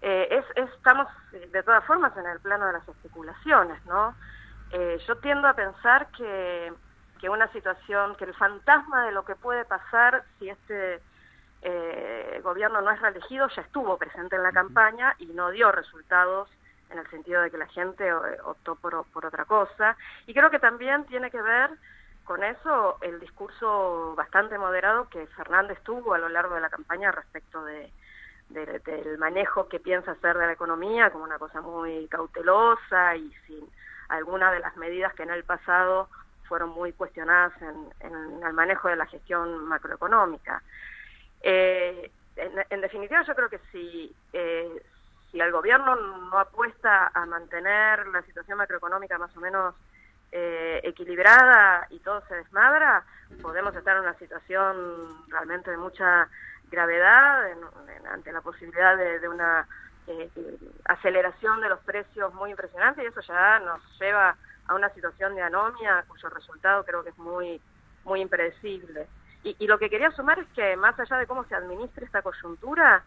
[0.00, 4.16] eh, es, es- estamos eh, de todas formas en el plano de las especulaciones, ¿no?
[4.70, 6.72] Eh, yo tiendo a pensar que,
[7.20, 11.00] que una situación, que el fantasma de lo que puede pasar si este
[11.62, 16.48] eh, gobierno no es reelegido ya estuvo presente en la campaña y no dio resultados
[16.90, 19.96] en el sentido de que la gente eh, optó por, por otra cosa.
[20.26, 21.70] Y creo que también tiene que ver
[22.24, 27.10] con eso el discurso bastante moderado que Fernández tuvo a lo largo de la campaña
[27.10, 27.90] respecto de,
[28.50, 33.32] de- del manejo que piensa hacer de la economía como una cosa muy cautelosa y
[33.46, 33.68] sin
[34.08, 36.08] algunas de las medidas que en el pasado
[36.48, 40.62] fueron muy cuestionadas en, en el manejo de la gestión macroeconómica.
[41.42, 42.10] Eh,
[42.70, 44.82] en, definitiva, yo creo que si, eh,
[45.30, 49.74] si el gobierno no apuesta a mantener la situación macroeconómica más o menos
[50.30, 53.04] eh, equilibrada y todo se desmadra,
[53.42, 56.28] podemos estar en una situación realmente de mucha
[56.70, 59.66] gravedad en- ante la posibilidad de, de una
[60.06, 60.30] eh,
[60.84, 64.36] aceleración de los precios muy impresionante y eso ya nos lleva
[64.68, 67.60] a una situación de anomia cuyo resultado creo que es muy
[68.04, 69.06] muy impredecible.
[69.42, 72.22] Y, y lo que quería sumar es que más allá de cómo se administre esta
[72.22, 73.02] coyuntura,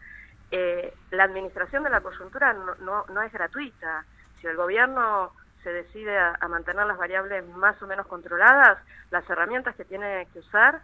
[0.50, 4.04] eh, la administración de la coyuntura no, no, no es gratuita.
[4.40, 8.78] Si el gobierno se decide a, a mantener las variables más o menos controladas,
[9.10, 10.80] las herramientas que tiene que usar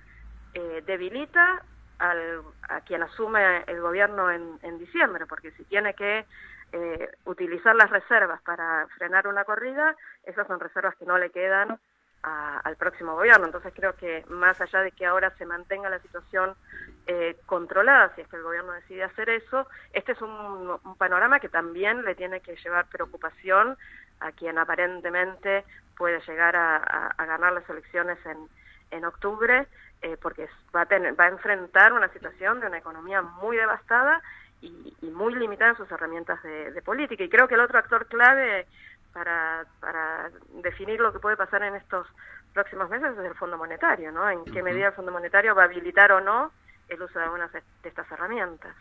[0.55, 1.63] eh, debilita
[1.99, 6.27] al, a quien asume el gobierno en, en diciembre, porque si tiene que
[6.73, 11.79] eh, utilizar las reservas para frenar una corrida, esas son reservas que no le quedan
[12.23, 13.47] a- al próximo gobierno.
[13.47, 16.55] Entonces creo que más allá de que ahora se mantenga la situación
[17.07, 21.41] eh, controlada, si es que el gobierno decide hacer eso, este es un, un panorama
[21.41, 23.79] que también le tiene que llevar preocupación
[24.21, 25.65] a quien aparentemente
[25.97, 28.37] puede llegar a, ganar las elecciones en,
[28.91, 29.67] en octubre,
[30.03, 34.23] eh, porque va a, tener, va a enfrentar una situación de una economía muy devastada
[34.61, 37.25] y, y muy limitada en sus herramientas de, de política.
[37.25, 38.67] Y creo que el otro actor clave
[39.13, 40.31] para, para
[40.63, 42.07] definir lo que puede pasar en estos
[42.53, 44.29] próximos meses es el Fondo Monetario, ¿no?
[44.29, 46.53] En qué medida el Fondo Monetario va a habilitar o no
[46.89, 48.75] el uso de algunas de estas herramientas.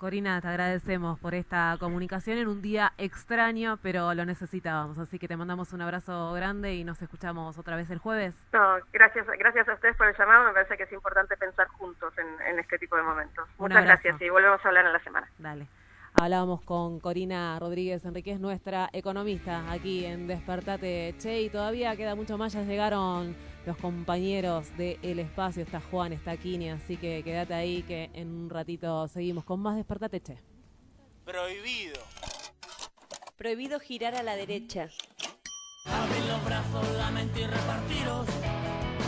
[0.00, 4.96] Corina, te agradecemos por esta comunicación en un día extraño, pero lo necesitábamos.
[4.98, 8.34] Así que te mandamos un abrazo grande y nos escuchamos otra vez el jueves.
[8.54, 10.46] No, gracias, gracias a ustedes por el llamado.
[10.46, 13.46] Me parece que es importante pensar juntos en, en este tipo de momentos.
[13.58, 14.02] Un Muchas abrazo.
[14.04, 15.30] gracias y volvemos a hablar en la semana.
[15.36, 15.68] Dale.
[16.18, 22.38] Hablábamos con Corina Rodríguez Enríquez, nuestra economista aquí en Despertate Che, y todavía queda mucho
[22.38, 22.54] más.
[22.54, 27.82] Ya llegaron los compañeros de El Espacio, está Juan, está Kini, así que quédate ahí
[27.82, 30.38] que en un ratito seguimos con más Despertate Che.
[31.24, 32.00] Prohibido.
[33.36, 34.88] Prohibido girar a la derecha.
[35.86, 38.26] Abrir los brazos, la mente y repartiros.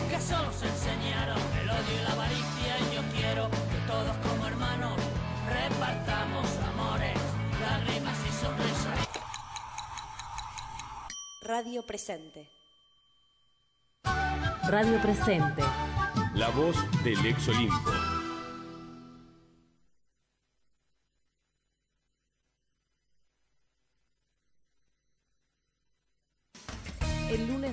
[0.09, 2.79] Que solo se enseñaron el odio y la avaricia.
[2.79, 4.97] Y yo quiero que todos como hermanos
[5.49, 7.17] repartamos amores,
[7.61, 9.07] lágrimas y sonrisas.
[11.41, 12.62] Radio presente.
[14.69, 15.61] Radio Presente.
[16.35, 18.02] La voz del ex Olimpo.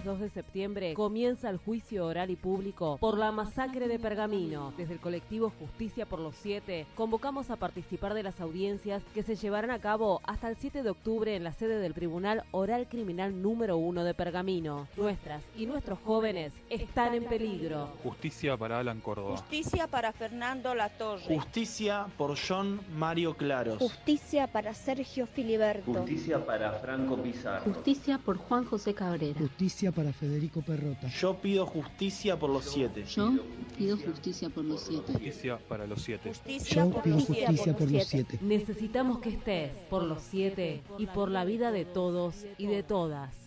[0.00, 4.72] Lunes 2 de septiembre comienza el juicio oral y público por la masacre de Pergamino.
[4.76, 9.36] Desde el colectivo Justicia por los Siete convocamos a participar de las audiencias que se
[9.36, 13.42] llevarán a cabo hasta el 7 de octubre en la sede del Tribunal Oral Criminal
[13.42, 14.88] número 1 de Pergamino.
[14.96, 17.88] Nuestras y nuestros jóvenes están en peligro.
[18.02, 19.36] Justicia para Alan Córdoba.
[19.38, 21.34] Justicia para Fernando Latorre.
[21.34, 23.78] Justicia por John Mario Claros.
[23.78, 25.92] Justicia para Sergio Filiberto.
[25.92, 27.72] Justicia para Franco Pizarro.
[27.72, 29.38] Justicia por Juan José Cabrera.
[29.38, 31.08] Justicia para Federico Perrota.
[31.08, 33.04] Yo pido justicia por los siete.
[33.04, 33.32] Yo
[33.76, 35.12] pido justicia por los siete.
[35.12, 36.32] Justicia para los siete.
[36.70, 38.38] Yo pido justicia por los siete.
[38.40, 43.39] Necesitamos que estés por los siete y por la vida de todos y de todas.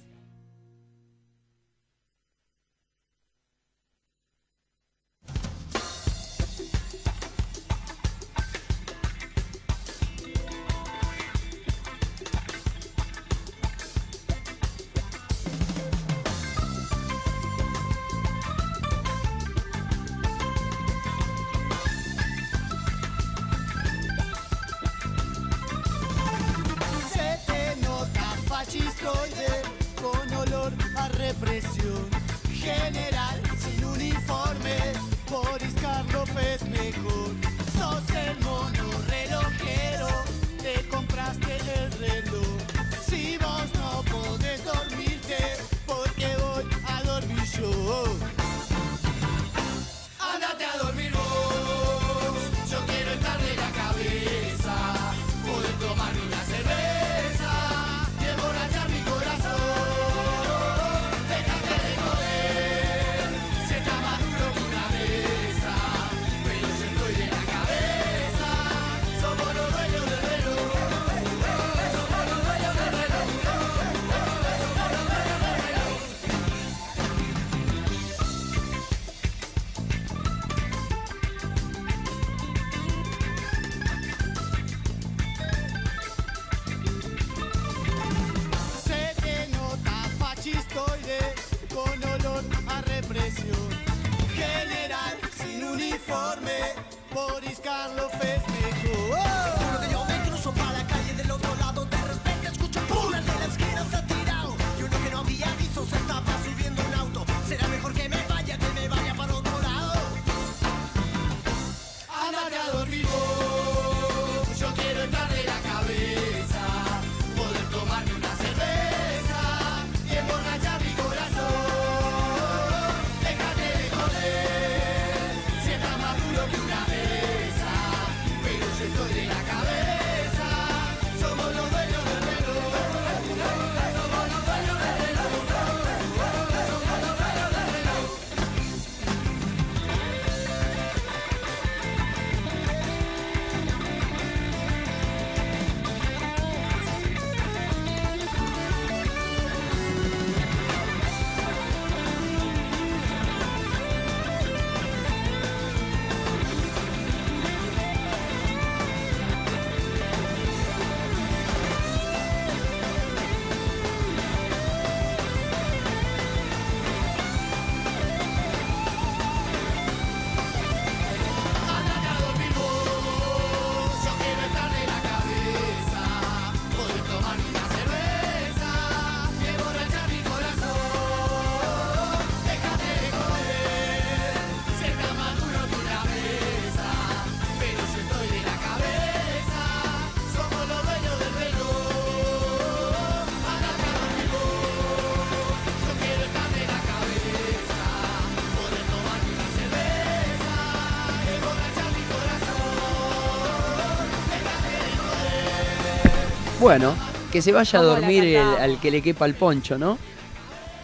[206.64, 206.96] Bueno,
[207.30, 210.00] que se vaya a ¿Cómo la dormir el- al que le quepa el poncho, ¿no?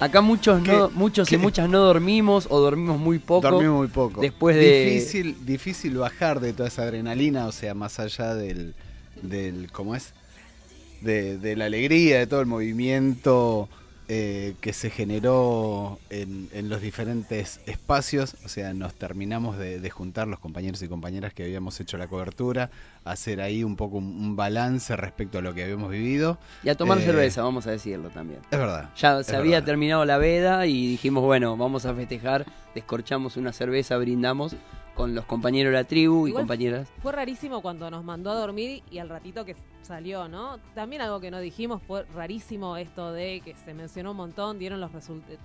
[0.02, 3.50] Acá muchos, no, muchos y muchas no dormimos o dormimos muy poco.
[3.50, 4.20] Dormimos muy poco.
[4.20, 4.84] Después de...
[4.84, 8.74] Difícil, difícil bajar de toda esa adrenalina, o sea, más allá del,
[9.22, 10.12] del ¿cómo es?
[11.00, 13.70] De, de la alegría, de todo el movimiento
[14.12, 19.90] eh, que se generó en, en los diferentes espacios, o sea, nos terminamos de, de
[19.92, 22.72] juntar los compañeros y compañeras que habíamos hecho la cobertura,
[23.06, 26.40] hacer ahí un poco un, un balance respecto a lo que habíamos vivido.
[26.64, 28.40] Y a tomar Eh, cerveza, vamos a decirlo también.
[28.50, 28.90] Es verdad.
[28.98, 29.66] Ya se había verdad.
[29.68, 34.56] terminado la veda y dijimos, bueno, vamos a festejar, descorchamos una cerveza, brindamos
[35.00, 36.90] con los compañeros de la tribu y Igual compañeras.
[37.02, 40.58] Fue rarísimo cuando nos mandó a dormir y al ratito que salió, ¿no?
[40.76, 44.82] También algo que no dijimos fue rarísimo esto de que se mencionó un montón, dieron
[44.82, 45.40] los resultados,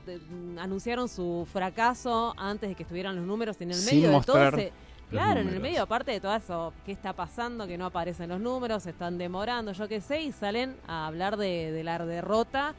[0.59, 4.25] anunciaron su fracaso antes de que estuvieran los números y en el Sin medio de
[4.25, 4.73] todo mostrar se-
[5.11, 7.69] los Claro, en el medio, aparte de todo eso, ¿qué está pasando?
[7.69, 11.37] Que no aparecen los números, se están demorando, yo qué sé, y salen a hablar
[11.37, 12.75] de, de la derrota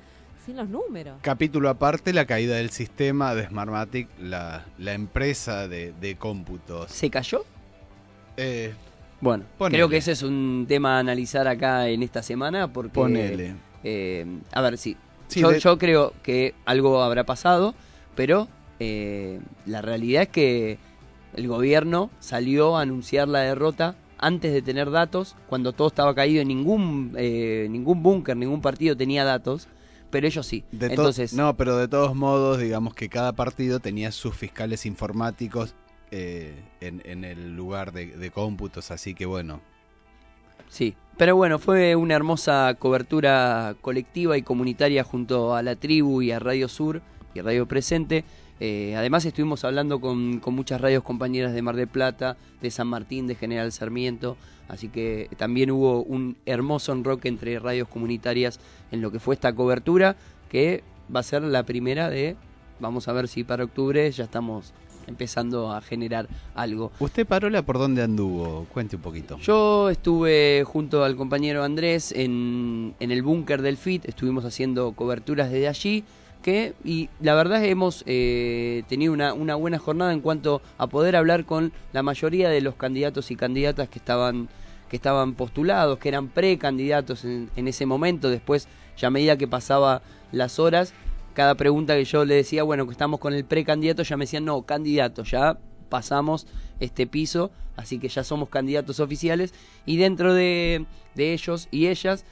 [0.46, 1.18] sin los números.
[1.22, 6.92] Capítulo aparte, la caída del sistema de Smartmatic, la, la empresa de, de cómputos.
[6.92, 7.44] ¿Se cayó?
[8.38, 8.74] Eh,
[9.22, 9.78] Bueno, Ponele.
[9.78, 12.92] creo que ese es un tema a analizar acá en esta semana porque...
[12.92, 13.56] Ponele.
[13.84, 14.98] eh, a ver, sí.
[15.28, 17.74] Sí, yo, de- yo creo que algo habrá pasado,
[18.16, 18.48] pero
[18.80, 20.78] eh, la realidad es que
[21.36, 26.44] el gobierno salió a anunciar la derrota antes de tener datos, cuando todo estaba caído,
[26.46, 29.68] ningún, eh, ningún búnker, ningún partido tenía datos,
[30.16, 30.64] pero ellos sí.
[30.72, 35.76] de Entonces, no, pero de todos modos, digamos que cada partido tenía sus fiscales informáticos
[36.10, 39.60] eh, en, en el lugar de, de cómputos, así que bueno.
[40.70, 46.32] Sí, pero bueno, fue una hermosa cobertura colectiva y comunitaria junto a la tribu y
[46.32, 47.02] a Radio Sur
[47.34, 48.24] y a Radio Presente.
[48.60, 52.88] Eh, además estuvimos hablando con, con muchas radios compañeras de Mar del Plata, de San
[52.88, 54.38] Martín, de General Sarmiento,
[54.70, 58.60] así que también hubo un hermoso enroque entre radios comunitarias
[58.92, 60.16] en lo que fue esta cobertura,
[60.50, 60.84] que
[61.14, 62.38] va a ser la primera de,
[62.80, 64.74] vamos a ver si para octubre ya estamos
[65.08, 66.92] empezando a generar algo.
[67.00, 68.66] ¿Usted, Parola, por dónde anduvo?
[68.74, 69.38] Cuente un poquito.
[69.38, 75.52] Yo estuve junto al compañero Andrés en, en el búnker del FIT, estuvimos haciendo coberturas
[75.52, 76.04] desde allí,
[76.84, 81.46] y la verdad hemos eh, tenido una, una buena jornada en cuanto a poder hablar
[81.46, 84.48] con la mayoría de los candidatos y candidatas que estaban
[84.90, 89.48] que estaban postulados, que eran precandidatos en, en ese momento, después ya a medida que
[89.48, 90.94] pasaba las horas,
[91.34, 94.46] cada pregunta que yo le decía, bueno, que estamos con el precandidato, ya me decían,
[94.46, 96.48] no, candidato, ya pasamos
[96.80, 99.54] este piso, así que ya somos candidatos oficiales.
[99.86, 102.26] Y dentro de, de ellos y ellas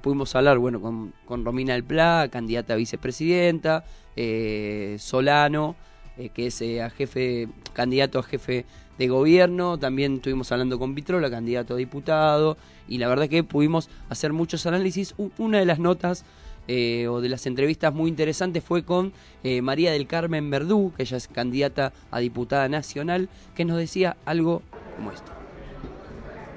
[0.00, 3.84] pudimos hablar bueno con, con Romina del Pla, candidata a vicepresidenta,
[4.16, 5.76] eh, Solano,
[6.16, 8.66] eh, que es eh, a jefe, candidato a jefe
[8.98, 12.56] de gobierno, también estuvimos hablando con Vitrola, candidato a diputado,
[12.88, 15.14] y la verdad que pudimos hacer muchos análisis.
[15.38, 16.24] Una de las notas
[16.68, 19.12] eh, o de las entrevistas muy interesantes fue con
[19.42, 24.16] eh, María del Carmen Verdú, que ella es candidata a diputada nacional, que nos decía
[24.26, 24.62] algo
[24.96, 25.32] como esto.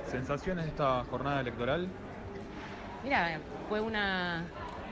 [0.09, 1.87] ¿Sensaciones de esta jornada electoral?
[3.03, 3.39] Mira,
[3.69, 4.43] fue una,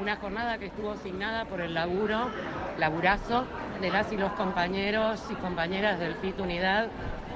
[0.02, 2.30] una jornada que estuvo asignada por el laburo,
[2.78, 3.46] laburazo
[3.82, 6.88] de las y los compañeros y compañeras del FIT Unidad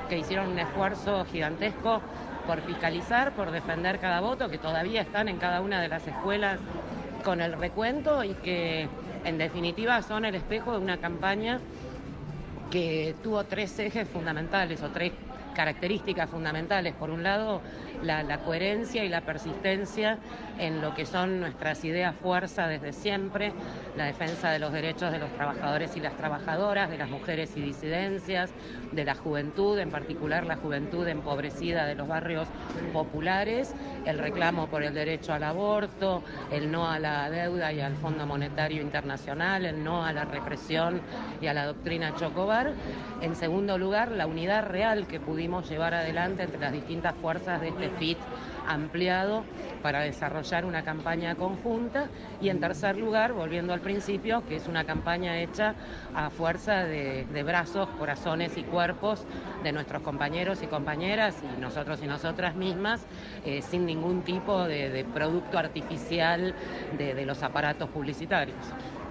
[0.08, 2.02] que hicieron un esfuerzo gigantesco
[2.48, 6.60] por fiscalizar, por defender cada voto, que todavía están en cada una de las escuelas
[7.24, 8.88] con el recuento y que
[9.24, 11.60] en definitiva son el espejo de una campaña
[12.70, 15.14] que tuvo tres ejes fundamentales o tres
[15.56, 16.94] características fundamentales.
[16.94, 17.62] Por un lado,
[18.04, 20.20] la, la coherencia y la persistencia
[20.60, 23.54] en lo que son nuestras ideas fuerza desde siempre,
[23.98, 27.62] la defensa de los derechos de los trabajadores y las trabajadoras, de las mujeres y
[27.62, 28.52] disidencias,
[28.92, 32.48] de la juventud, en particular la juventud empobrecida de los barrios
[32.92, 33.74] populares,
[34.06, 38.26] el reclamo por el derecho al aborto, el no a la deuda y al Fondo
[38.26, 41.02] Monetario Internacional, el no a la represión
[41.42, 42.74] y a la doctrina Chocobar.
[43.22, 47.70] En segundo lugar, la unidad real que pudimos llevar adelante entre las distintas fuerzas de
[47.70, 48.18] este FIT
[48.68, 49.44] ampliado
[49.82, 52.08] para desarrollar una campaña conjunta
[52.42, 55.76] y en tercer lugar, volviendo al principio, que es una campaña hecha
[56.16, 59.26] a fuerza de, brazos, corazones y cuerpos
[59.64, 63.06] de nuestros compañeros y compañeras y nosotros y nosotras mismas,
[63.46, 66.56] eh, sin ningún tipo de, de producto artificial
[66.98, 68.58] de, de los aparatos publicitarios.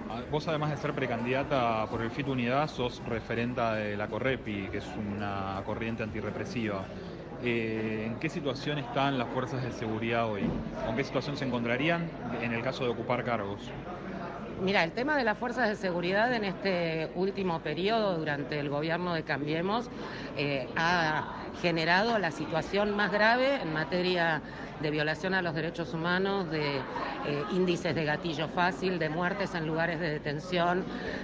[0.09, 4.67] Ah, Vos además de ser precandidata por el FIT Unidad, sos referenta de la Correpi,
[4.71, 6.83] que es una corriente antirrepresiva.
[7.45, 10.43] Eh, ¿En qué situación están las fuerzas de seguridad hoy?
[10.85, 12.09] ¿Con qué situación se encontrarían
[12.41, 13.69] en el caso de ocupar cargos?
[14.61, 19.13] Mira, el tema de las fuerzas de seguridad en este último periodo, durante el gobierno
[19.13, 19.89] de Cambiemos,
[20.37, 24.41] eh, ha generado la situación más grave en materia
[24.81, 29.65] de violación a los derechos humanos, de eh, índices de gatillo fácil, de muertes en
[29.65, 30.83] lugares de detención,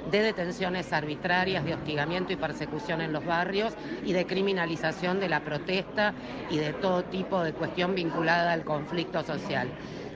[0.09, 3.73] de detenciones arbitrarias, de hostigamiento y persecución en los barrios
[4.05, 6.13] y de criminalización de la protesta
[6.49, 9.69] y de todo tipo de cuestión vinculada al conflicto social.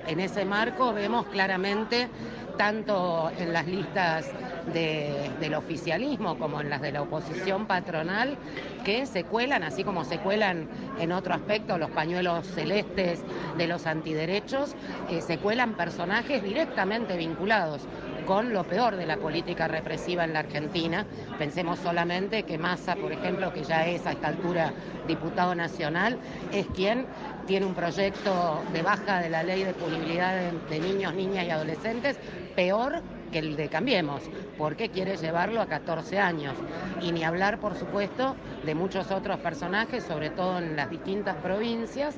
[0.08, 2.10] En ese marco vemos claramente,
[2.58, 4.32] tanto en las listas
[4.68, 8.38] de- del oficialismo como en las de la oposición patronal,
[8.86, 10.68] que se cuelan, así como se cuelan
[11.00, 13.22] en otro aspecto los pañuelos celestes
[13.58, 14.76] de los antiderechos,
[15.10, 17.82] eh, se cuelan personajes directamente vinculados
[18.26, 21.06] con lo peor de la política represiva en la Argentina.
[21.38, 24.74] Pensemos solamente que Massa, por ejemplo, que ya es a esta altura
[25.08, 26.18] diputado nacional,
[26.52, 27.06] es quien
[27.48, 31.50] tiene un proyecto de baja de la ley de punibilidad de, de niños, niñas y
[31.50, 32.18] adolescentes
[32.56, 33.02] peor
[33.34, 34.22] que el de Cambiemos,
[34.58, 36.54] porque quiere llevarlo a 14 años.
[37.02, 42.16] Y ni hablar, por supuesto, de muchos otros personajes, sobre todo en las distintas provincias,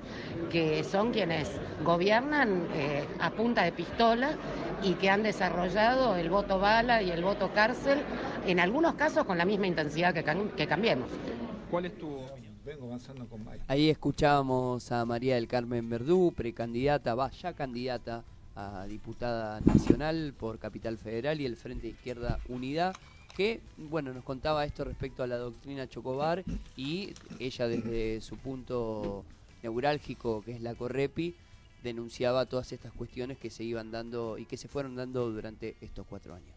[0.52, 1.50] que son quienes
[1.84, 4.32] gobiernan eh, a punta de pistola
[4.84, 8.00] y que han desarrollado el voto bala y el voto cárcel,
[8.46, 11.08] en algunos casos con la misma intensidad que, Cam- que Cambiemos.
[11.72, 12.54] ¿Cuál es tu opinión?
[12.66, 13.62] Vengo avanzando con Mike.
[13.68, 18.24] Ahí escuchábamos a María del Carmen Verdú, precandidata, va ya candidata
[18.56, 22.96] a diputada nacional por Capital Federal y el Frente Izquierda Unidad,
[23.36, 26.44] que bueno nos contaba esto respecto a la doctrina Chocobar
[26.78, 29.26] y ella desde su punto
[29.62, 31.36] neurálgico, que es la Correpi,
[31.84, 36.06] denunciaba todas estas cuestiones que se iban dando y que se fueron dando durante estos
[36.08, 36.56] cuatro años.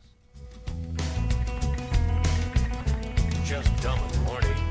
[3.48, 4.67] Just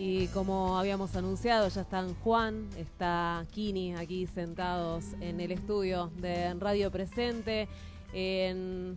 [0.00, 6.54] Y como habíamos anunciado, ya están Juan, está Kini aquí sentados en el estudio de
[6.54, 7.68] Radio Presente
[8.12, 8.96] en-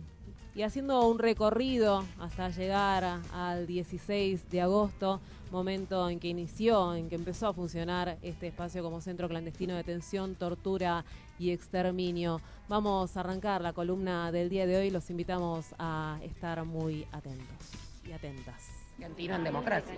[0.54, 7.08] y haciendo un recorrido hasta llegar al 16 de agosto, momento en que inició, en
[7.08, 11.04] que empezó a funcionar este espacio como centro clandestino de detención, tortura
[11.38, 12.40] y exterminio.
[12.68, 17.70] Vamos a arrancar la columna del día de hoy, los invitamos a estar muy atentos
[18.06, 18.62] y atentas.
[18.98, 19.94] Argentino en democracia.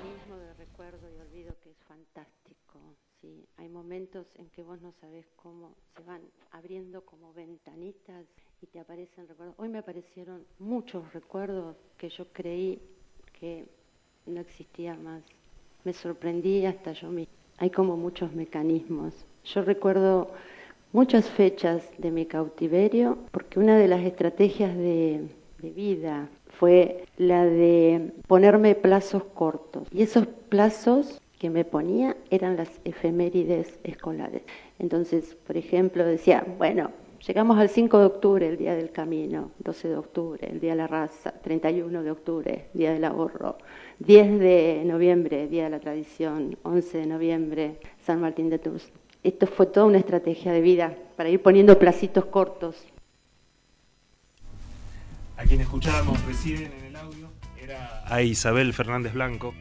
[0.70, 2.78] Recuerdo y olvido que es fantástico.
[3.20, 3.46] ¿sí?
[3.58, 8.24] Hay momentos en que vos no sabés cómo se van abriendo como ventanitas
[8.62, 9.54] y te aparecen recuerdos.
[9.58, 12.80] Hoy me aparecieron muchos recuerdos que yo creí
[13.38, 13.66] que
[14.24, 15.22] no existían más.
[15.84, 17.34] Me sorprendí hasta yo misma.
[17.58, 19.12] Hay como muchos mecanismos.
[19.44, 20.30] Yo recuerdo
[20.92, 25.28] muchas fechas de mi cautiverio porque una de las estrategias de,
[25.64, 29.88] de vida fue la de ponerme plazos cortos.
[29.90, 34.42] Y esos plazos que me ponía eran las efemérides escolares.
[34.78, 36.90] Entonces, por ejemplo, decía, bueno,
[37.26, 40.76] llegamos al 5 de octubre, el Día del Camino, 12 de octubre, el Día de
[40.76, 43.56] la Raza, 31 de octubre, Día del Ahorro,
[44.00, 48.92] 10 de noviembre, Día de la Tradición, 11 de noviembre, San Martín de Tours.
[49.22, 52.84] Esto fue toda una estrategia de vida para ir poniendo placitos cortos.
[55.36, 57.28] A quien escuchábamos recién en el audio
[57.60, 59.52] era a Isabel Fernández Blanco,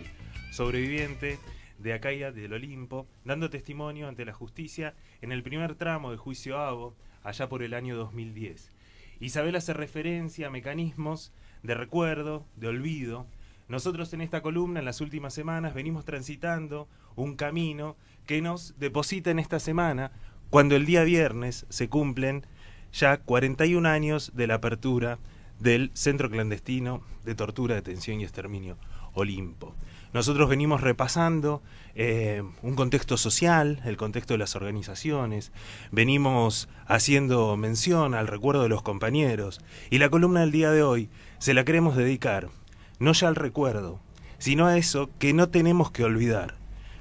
[0.51, 1.39] sobreviviente
[1.79, 6.59] de Acaya del Olimpo, dando testimonio ante la justicia en el primer tramo de juicio
[6.59, 8.71] Avo, allá por el año 2010.
[9.19, 13.25] Isabel hace referencia a mecanismos de recuerdo, de olvido.
[13.67, 17.95] Nosotros en esta columna, en las últimas semanas, venimos transitando un camino
[18.27, 20.11] que nos deposita en esta semana,
[20.51, 22.45] cuando el día viernes se cumplen
[22.91, 25.17] ya 41 años de la apertura
[25.59, 28.77] del Centro Clandestino de Tortura, Detención y Exterminio
[29.13, 29.75] Olimpo.
[30.13, 31.63] Nosotros venimos repasando
[31.95, 35.51] eh, un contexto social, el contexto de las organizaciones,
[35.91, 41.09] venimos haciendo mención al recuerdo de los compañeros y la columna del día de hoy
[41.39, 42.49] se la queremos dedicar
[42.99, 43.99] no ya al recuerdo,
[44.37, 46.55] sino a eso que no tenemos que olvidar.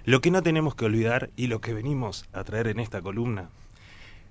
[0.05, 3.51] Lo que no tenemos que olvidar y lo que venimos a traer en esta columna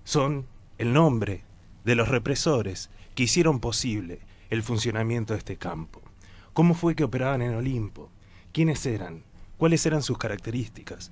[0.03, 0.45] son
[0.79, 1.43] el nombre
[1.85, 6.01] de los represores que hicieron posible el funcionamiento de este campo.
[6.53, 8.09] ¿Cómo fue que operaban en Olimpo?
[8.51, 9.23] ¿Quiénes eran?
[9.57, 11.11] ¿Cuáles eran sus características?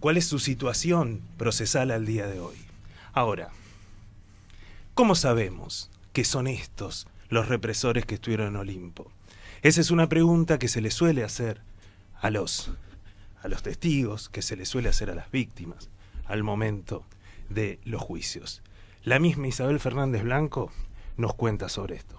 [0.00, 2.56] ¿Cuál es su situación procesal al día de hoy?
[3.12, 3.48] Ahora,
[4.94, 9.10] ¿cómo sabemos que son estos los represores que estuvieron en Olimpo?
[9.62, 11.62] Esa es una pregunta que se le suele hacer
[12.20, 12.70] a los,
[13.42, 15.88] a los testigos, que se le suele hacer a las víctimas
[16.26, 17.04] al momento
[17.48, 18.62] de los juicios.
[19.02, 20.70] La misma Isabel Fernández Blanco
[21.16, 22.16] nos cuenta sobre esto.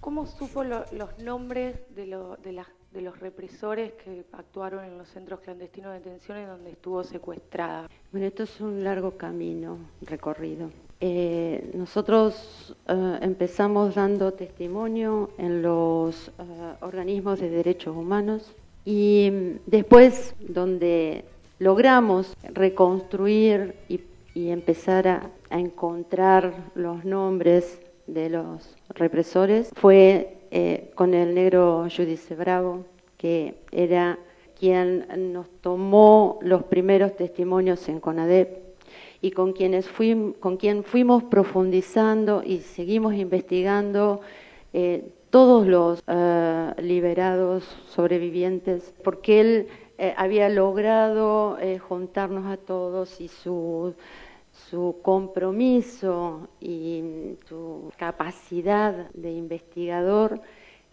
[0.00, 4.96] ¿Cómo supo lo- los nombres de, lo- de las de los represores que actuaron en
[4.96, 7.86] los centros clandestinos de detención en donde estuvo secuestrada.
[8.10, 10.70] Bueno, esto es un largo camino recorrido.
[10.98, 16.32] Eh, nosotros eh, empezamos dando testimonio en los eh,
[16.80, 18.52] organismos de derechos humanos
[18.86, 21.26] y mm, después donde
[21.58, 24.00] logramos reconstruir y,
[24.34, 31.86] y empezar a, a encontrar los nombres de los represores fue eh, con el negro
[31.94, 32.84] Judice Bravo,
[33.16, 34.18] que era
[34.58, 38.58] quien nos tomó los primeros testimonios en CONADEP
[39.20, 39.88] y con quienes
[40.40, 44.20] con quien fuimos profundizando y seguimos investigando
[44.72, 49.68] eh, todos los eh, liberados sobrevivientes, porque él
[50.16, 53.94] había logrado juntarnos a todos y su,
[54.70, 60.40] su compromiso y su capacidad de investigador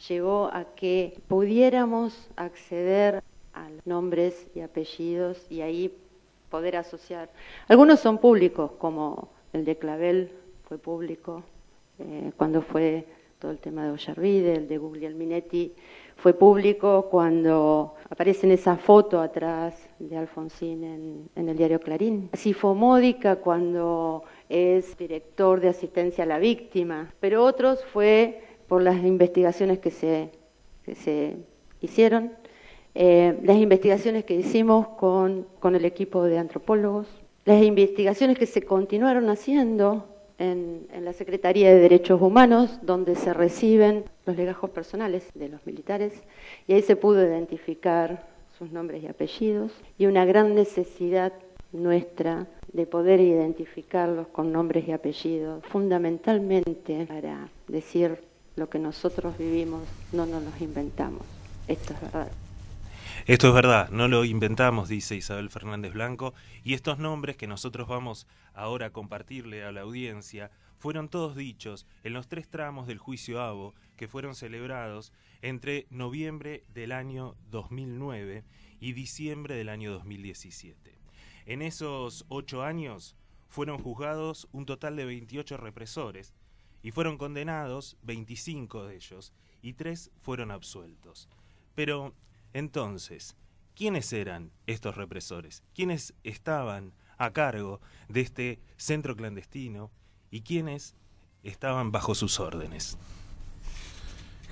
[0.08, 3.24] llevó a que pudiéramos acceder
[3.54, 5.98] a nombres y apellidos y ahí
[6.50, 7.30] poder asociar.
[7.68, 10.32] Algunos son públicos, como el de Clavel
[10.68, 11.44] fue público,
[12.00, 13.06] eh, cuando fue
[13.40, 15.74] todo el tema de Ollarvide, el de Guglielminetti
[16.18, 22.30] fue público cuando aparece en esa foto atrás de Alfonsín en, el diario Clarín.
[22.34, 29.04] Sifo Módica cuando es director de asistencia a la víctima, pero otros fue por las
[29.04, 30.32] investigaciones que se,
[30.84, 31.38] que se
[31.82, 32.34] hicieron,
[32.96, 37.08] eh, las investigaciones que hicimos con, con el equipo de antropólogos,
[37.44, 43.34] las investigaciones que se continuaron haciendo en, en la Secretaría de Derechos Humanos, donde se
[43.34, 46.14] reciben los legajos personales de los militares,
[46.68, 48.28] y ahí se pudo identificar
[48.58, 51.34] sus nombres y apellidos, y una gran necesidad
[51.72, 58.20] nuestra de poder identificarlos con nombres y apellidos, fundamentalmente para decir
[58.56, 59.82] lo que nosotros vivimos,
[60.14, 61.22] no nos los inventamos.
[61.68, 62.45] Esto es verdad.
[63.28, 67.88] Esto es verdad, no lo inventamos, dice Isabel Fernández Blanco, y estos nombres que nosotros
[67.88, 73.00] vamos ahora a compartirle a la audiencia fueron todos dichos en los tres tramos del
[73.00, 75.12] juicio ABO que fueron celebrados
[75.42, 78.44] entre noviembre del año 2009
[78.80, 80.96] y diciembre del año 2017.
[81.48, 83.16] En esos ocho años
[83.48, 86.36] fueron juzgados un total de 28 represores
[86.84, 91.28] y fueron condenados 25 de ellos y tres fueron absueltos.
[91.74, 92.14] Pero
[92.56, 93.36] entonces,
[93.76, 95.62] ¿quiénes eran estos represores?
[95.76, 99.92] ¿Quiénes estaban a cargo de este centro clandestino
[100.32, 100.96] y quiénes
[101.44, 102.98] estaban bajo sus órdenes?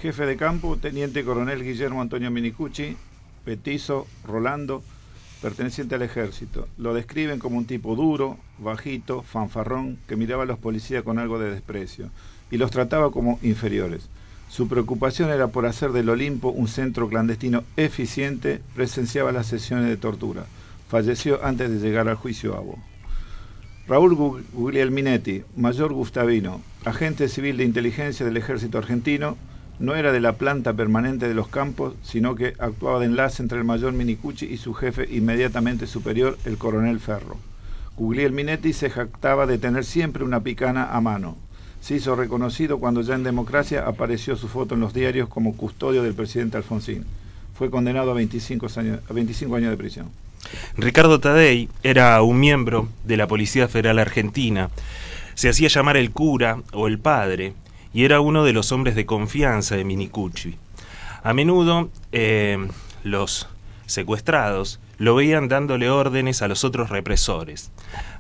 [0.02, 2.98] Jefe de campo, Teniente Coronel Guillermo Antonio Minicucci,
[3.46, 4.84] petizo, Rolando,
[5.42, 6.68] perteneciente al ejército.
[6.78, 11.40] Lo describen como un tipo duro, bajito, fanfarrón, que miraba a los policías con algo
[11.40, 12.10] de desprecio
[12.52, 14.10] y los trataba como inferiores.
[14.54, 19.98] Su preocupación era por hacer del Olimpo un centro clandestino eficiente, presenciaba las sesiones de
[19.98, 20.46] tortura.
[20.90, 22.78] Falleció antes de llegar al juicio ABO.
[23.88, 29.38] Raúl Gu- Guglielminetti, mayor Gustavino, agente civil de inteligencia del ejército argentino,
[29.80, 33.58] no era de la planta permanente de los campos, sino que actuaba de enlace entre
[33.58, 37.38] el mayor Minicucci y su jefe inmediatamente superior, el coronel Ferro.
[37.98, 41.38] Guglielminetti se jactaba de tener siempre una picana a mano.
[41.84, 46.02] Se hizo reconocido cuando ya en democracia apareció su foto en los diarios como custodio
[46.02, 47.04] del presidente Alfonsín.
[47.58, 50.10] Fue condenado a 25 años, a 25 años de prisión.
[50.78, 54.70] Ricardo Tadei era un miembro de la Policía Federal Argentina.
[55.34, 57.52] Se hacía llamar el cura o el padre
[57.94, 60.56] y era uno de los hombres de confianza de Minicucci.
[61.22, 62.66] A menudo eh,
[63.04, 63.50] los
[63.88, 67.72] secuestrados lo veían dándole órdenes a los otros represores.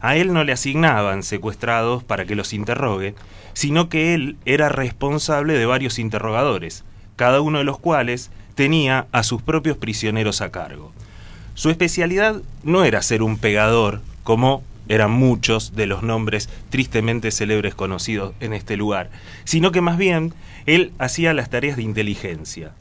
[0.01, 3.15] A él no le asignaban secuestrados para que los interrogue,
[3.53, 6.83] sino que él era responsable de varios interrogadores,
[7.15, 10.91] cada uno de los cuales tenía a sus propios prisioneros a cargo.
[11.53, 17.75] Su especialidad no era ser un pegador, como eran muchos de los nombres tristemente célebres
[17.75, 19.09] conocidos en este lugar,
[19.45, 20.33] sino que más bien
[20.65, 22.73] él hacía las tareas de inteligencia.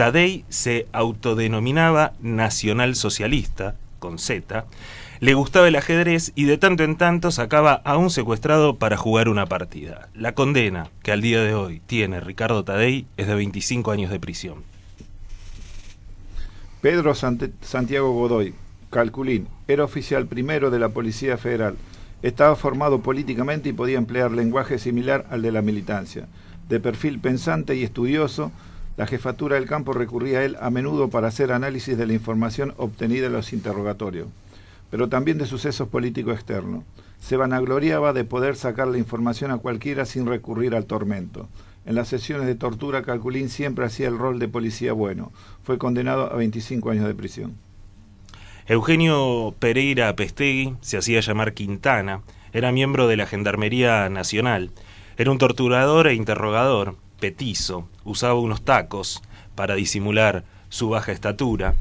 [0.00, 4.64] Tadei se autodenominaba nacional socialista, con Z,
[5.20, 9.28] le gustaba el ajedrez y de tanto en tanto sacaba a un secuestrado para jugar
[9.28, 10.08] una partida.
[10.14, 14.18] La condena que al día de hoy tiene Ricardo Tadei es de 25 años de
[14.18, 14.62] prisión.
[16.80, 18.54] Pedro Sant- Santiago Godoy,
[18.88, 21.76] calculín, era oficial primero de la Policía Federal.
[22.22, 26.26] Estaba formado políticamente y podía emplear lenguaje similar al de la militancia.
[26.70, 28.50] De perfil pensante y estudioso,
[29.00, 32.74] la jefatura del campo recurría a él a menudo para hacer análisis de la información
[32.76, 34.28] obtenida en los interrogatorios,
[34.90, 36.84] pero también de sucesos políticos externos.
[37.18, 41.48] Se vanagloriaba de poder sacar la información a cualquiera sin recurrir al tormento.
[41.86, 45.32] En las sesiones de tortura, Calculín siempre hacía el rol de policía bueno.
[45.62, 47.54] Fue condenado a 25 años de prisión.
[48.66, 52.20] Eugenio Pereira Pestegui se hacía llamar Quintana,
[52.52, 54.72] era miembro de la Gendarmería Nacional,
[55.16, 59.22] era un torturador e interrogador, petizo, usaba unos tacos
[59.54, 61.74] para disimular su baja estatura,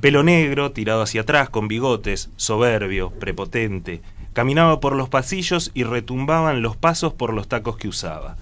[0.00, 6.62] pelo negro tirado hacia atrás con bigotes, soberbio, prepotente, caminaba por los pasillos y retumbaban
[6.62, 8.36] los pasos por los tacos que usaba.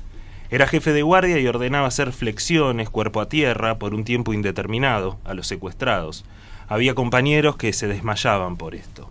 [0.51, 5.19] Era jefe de guardia y ordenaba hacer flexiones cuerpo a tierra por un tiempo indeterminado
[5.25, 6.25] a los secuestrados.
[6.67, 9.09] Había compañeros que se desmayaban por esto.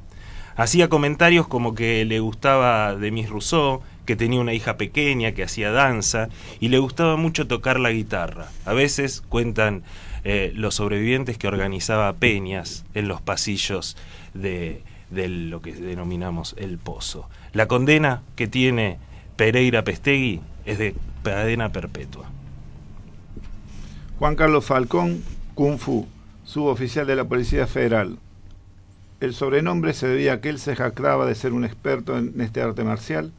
[0.60, 5.72] Hacía comentarios como que le gustaba Demis Rousseau, que tenía una hija pequeña que hacía
[5.72, 6.28] danza
[6.60, 8.50] y le gustaba mucho tocar la guitarra.
[8.66, 9.84] A veces cuentan
[10.26, 13.96] eh, los sobrevivientes que organizaba peñas en los pasillos
[14.34, 17.30] de, de lo que denominamos el pozo.
[17.54, 18.98] La condena que tiene
[19.38, 20.94] Pereira Pestegui es de
[21.24, 22.26] cadena perpetua.
[24.18, 25.24] Juan Carlos Falcón,
[25.56, 26.06] Kung Fu,
[26.44, 28.18] suboficial de la Policía Federal.
[29.20, 32.62] El sobrenombre se debía a que él se jactaba de ser un experto en este
[32.62, 33.34] arte marcial.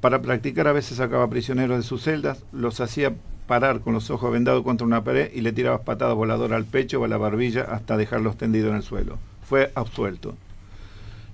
[0.00, 3.14] Para practicar a veces sacaba prisioneros de sus celdas, los hacía
[3.46, 7.00] parar con los ojos vendados contra una pared y le tiraba patadas voladoras al pecho
[7.00, 9.18] o a la barbilla hasta dejarlos tendidos en el suelo.
[9.44, 10.34] Fue absuelto.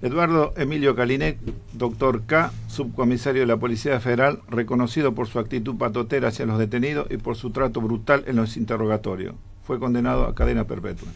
[0.02, 1.38] Eduardo Emilio Calinec,
[1.72, 7.06] doctor K, subcomisario de la Policía Federal, reconocido por su actitud patotera hacia los detenidos
[7.10, 9.34] y por su trato brutal en los interrogatorios.
[9.62, 11.08] Fue condenado a cadena perpetua.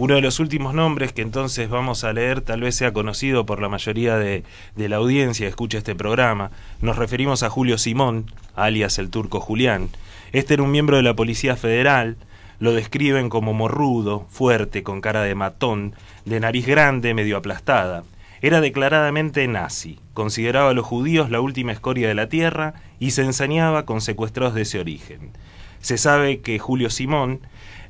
[0.00, 3.60] Uno de los últimos nombres que entonces vamos a leer tal vez sea conocido por
[3.60, 4.44] la mayoría de,
[4.74, 6.52] la audiencia que escucha este programa.
[6.80, 9.90] Nos referimos a Julio Simón, alias el turco Julián.
[10.32, 12.16] Este era un miembro de la Policía Federal,
[12.60, 15.94] lo describen como morrudo, fuerte, con cara de matón,
[16.24, 18.04] de nariz grande, medio aplastada.
[18.40, 23.20] Era declaradamente nazi, consideraba a los judíos la última escoria de la tierra y se
[23.20, 25.32] ensañaba con secuestrados de ese origen.
[25.80, 27.40] Se sabe que Julio Simón,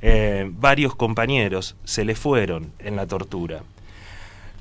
[0.02, 3.62] eh, varios compañeros se le fueron en la tortura.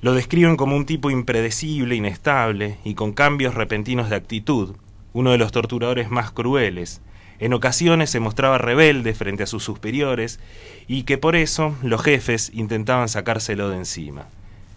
[0.02, 4.76] Lo describen como un tipo impredecible, inestable y con cambios repentinos de actitud,
[5.14, 7.02] uno de los torturadores más crueles.
[7.40, 10.40] En ocasiones se mostraba rebelde frente a sus superiores
[10.88, 14.28] y que por eso los jefes intentaban sacárselo de encima.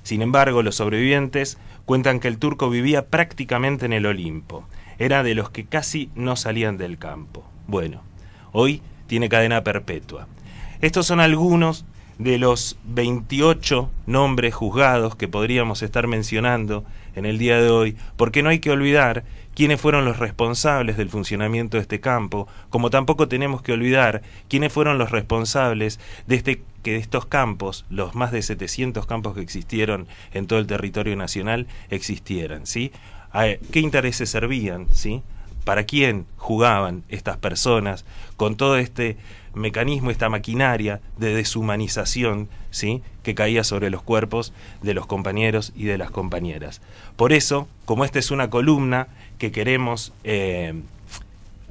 [0.02, 4.64] Sin embargo, los sobrevivientes cuentan que el turco vivía prácticamente en el Olimpo.
[4.98, 7.44] Era de los que casi no salían del campo.
[7.66, 8.02] Bueno,
[8.52, 10.28] hoy tiene cadena perpetua.
[10.80, 11.84] Estos son algunos
[12.18, 16.84] de los 28 nombres juzgados que podríamos estar mencionando
[17.14, 19.24] en el día de hoy, porque no hay que olvidar
[19.54, 24.72] quiénes fueron los responsables del funcionamiento de este campo, como tampoco tenemos que olvidar quiénes
[24.72, 30.08] fueron los responsables de este que estos campos, los más de 700 campos que existieron
[30.32, 32.92] en todo el territorio nacional, existieran, ¿sí?
[33.70, 35.22] ¿Qué intereses servían, sí?
[35.64, 38.04] ¿Para quién jugaban estas personas
[38.36, 39.16] con todo este
[39.54, 43.02] mecanismo, esta maquinaria de deshumanización, ¿sí?
[43.22, 44.52] que caía sobre los cuerpos
[44.82, 46.80] de los compañeros y de las compañeras.
[47.16, 49.08] Por eso, como esta es una columna
[49.38, 50.74] que queremos eh,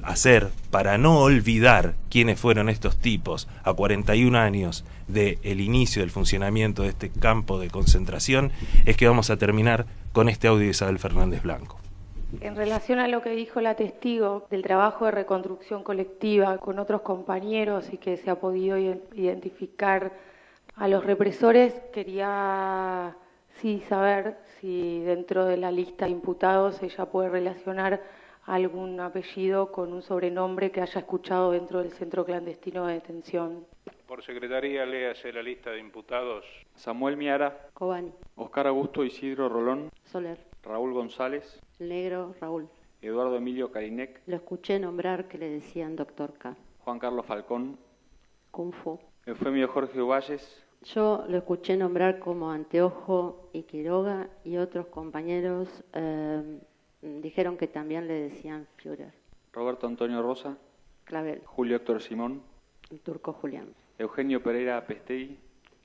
[0.02, 6.10] hacer para no olvidar quiénes fueron estos tipos a 41 años del el inicio del
[6.10, 8.52] funcionamiento de este campo de concentración,
[8.86, 11.81] es que vamos a terminar con este audio de Isabel Fernández Blanco.
[12.40, 17.02] En relación a lo que dijo la testigo del trabajo de reconstrucción colectiva con otros
[17.02, 20.12] compañeros y que se ha podido identificar
[20.76, 23.16] a los represores, quería
[23.56, 28.02] sí saber si dentro de la lista de imputados ella puede relacionar
[28.46, 33.66] algún apellido con un sobrenombre que haya escuchado dentro del centro clandestino de detención.
[34.06, 36.44] Por secretaría, léase la lista de imputados.
[36.74, 37.68] Samuel Miara.
[37.74, 38.12] Cobani.
[38.36, 39.90] Oscar Augusto Isidro Rolón.
[40.04, 40.51] Soler.
[40.62, 41.60] Raúl González.
[41.78, 42.68] Negro Raúl.
[43.00, 44.20] Eduardo Emilio Carinec.
[44.26, 46.56] Lo escuché nombrar que le decían doctor K.
[46.84, 47.78] Juan Carlos Falcón.
[48.50, 48.98] Kung Fu.
[49.26, 50.64] Eufemio Jorge Valles.
[50.84, 56.60] Yo lo escuché nombrar como Anteojo y Quiroga y otros compañeros eh,
[57.00, 59.12] dijeron que también le decían Führer.
[59.52, 60.56] Roberto Antonio Rosa.
[61.04, 61.42] Clavel.
[61.44, 62.42] Julio Héctor Simón.
[62.90, 63.68] El turco Julián.
[63.98, 65.38] Eugenio Pereira Pestegui.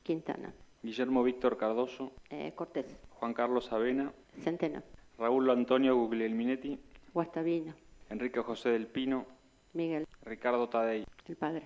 [0.03, 0.53] Quintana.
[0.82, 2.11] Guillermo Víctor Cardoso.
[2.30, 2.97] Eh, Cortés.
[3.19, 4.11] Juan Carlos Avena.
[4.44, 4.82] Centeno.
[5.18, 6.80] Raúl Antonio Guglielminetti.
[7.14, 7.74] Guastavino.
[8.10, 9.26] Enrique José del Pino.
[9.74, 10.06] Miguel.
[10.24, 11.06] Ricardo Tadei.
[11.26, 11.64] El padre.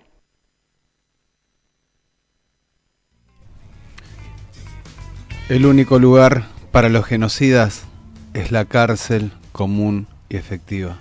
[5.48, 7.86] El único lugar para los genocidas
[8.32, 10.98] es la cárcel común y efectiva.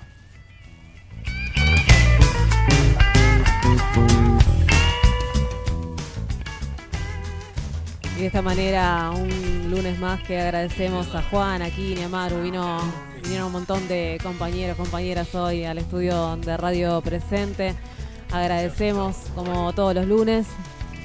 [8.22, 12.78] De esta manera, un lunes más que agradecemos a Juan, aquí, Amaru, vino
[13.24, 17.74] vinieron un montón de compañeros, compañeras hoy al estudio de Radio Presente.
[18.32, 20.46] Agradecemos, como todos los lunes,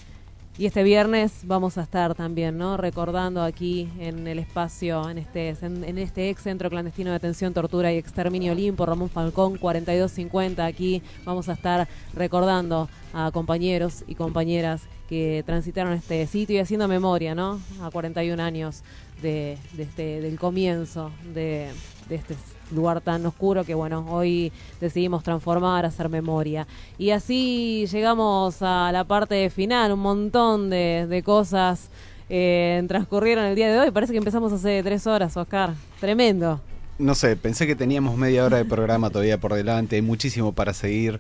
[0.58, 2.78] Y este viernes vamos a estar también, ¿no?
[2.78, 7.92] Recordando aquí en el espacio, en este, en este ex centro clandestino de detención, tortura
[7.92, 10.66] y exterminio Olimpo, Ramón Falcón, 4250.
[10.66, 16.88] Aquí vamos a estar recordando a compañeros y compañeras que transitaron este sitio y haciendo
[16.88, 17.60] memoria, ¿no?
[17.82, 18.84] A 41 años
[19.22, 21.70] de, de este, del comienzo de,
[22.10, 22.36] este
[22.72, 24.52] lugar tan oscuro que bueno, hoy
[24.82, 26.68] decidimos transformar, hacer memoria.
[26.98, 31.90] Y así llegamos a la parte final, un montón de, de cosas
[32.30, 36.60] eh, transcurrieron el día de hoy, parece que empezamos hace tres horas, Oscar, tremendo.
[36.98, 40.74] No sé, pensé que teníamos media hora de programa todavía por delante, hay muchísimo para
[40.74, 41.20] seguir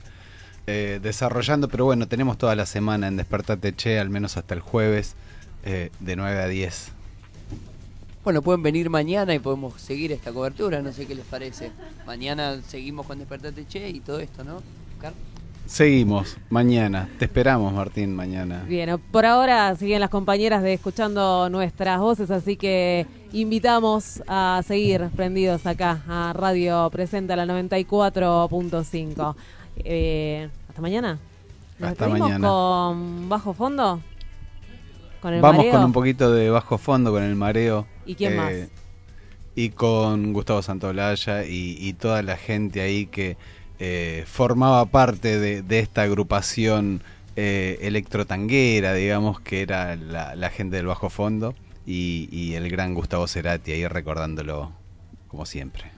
[0.68, 4.61] eh, desarrollando, pero bueno, tenemos toda la semana en Despertate Che, al menos hasta el
[4.61, 5.16] jueves,
[5.63, 6.91] eh, de 9 a 10.
[8.24, 11.72] Bueno, pueden venir mañana y podemos seguir esta cobertura, no sé qué les parece.
[12.07, 14.63] Mañana seguimos con Despertate Che y todo esto, ¿no?
[14.95, 15.13] Oscar?
[15.68, 17.09] Seguimos, mañana.
[17.18, 18.63] Te esperamos, Martín, mañana.
[18.68, 25.09] Bien, por ahora siguen las compañeras de escuchando nuestras voces, así que invitamos a seguir
[25.16, 29.36] prendidos acá a Radio Presenta la 94.5.
[29.78, 31.19] Eh, hasta mañana.
[31.80, 32.47] ¿Nos Hasta mañana.
[32.47, 34.01] con bajo fondo?
[35.21, 35.73] ¿Con el Vamos mareo?
[35.73, 37.86] con un poquito de bajo fondo, con el mareo.
[38.05, 38.53] ¿Y quién más?
[39.55, 43.38] Y con Gustavo Santolaya y, y toda la gente ahí que
[43.80, 47.01] eh, formaba parte de, de esta agrupación
[47.36, 51.55] eh, electrotanguera, digamos, que era la, la gente del bajo fondo.
[51.88, 54.71] Y, y el gran Gustavo Cerati ahí recordándolo
[55.28, 55.91] como siempre.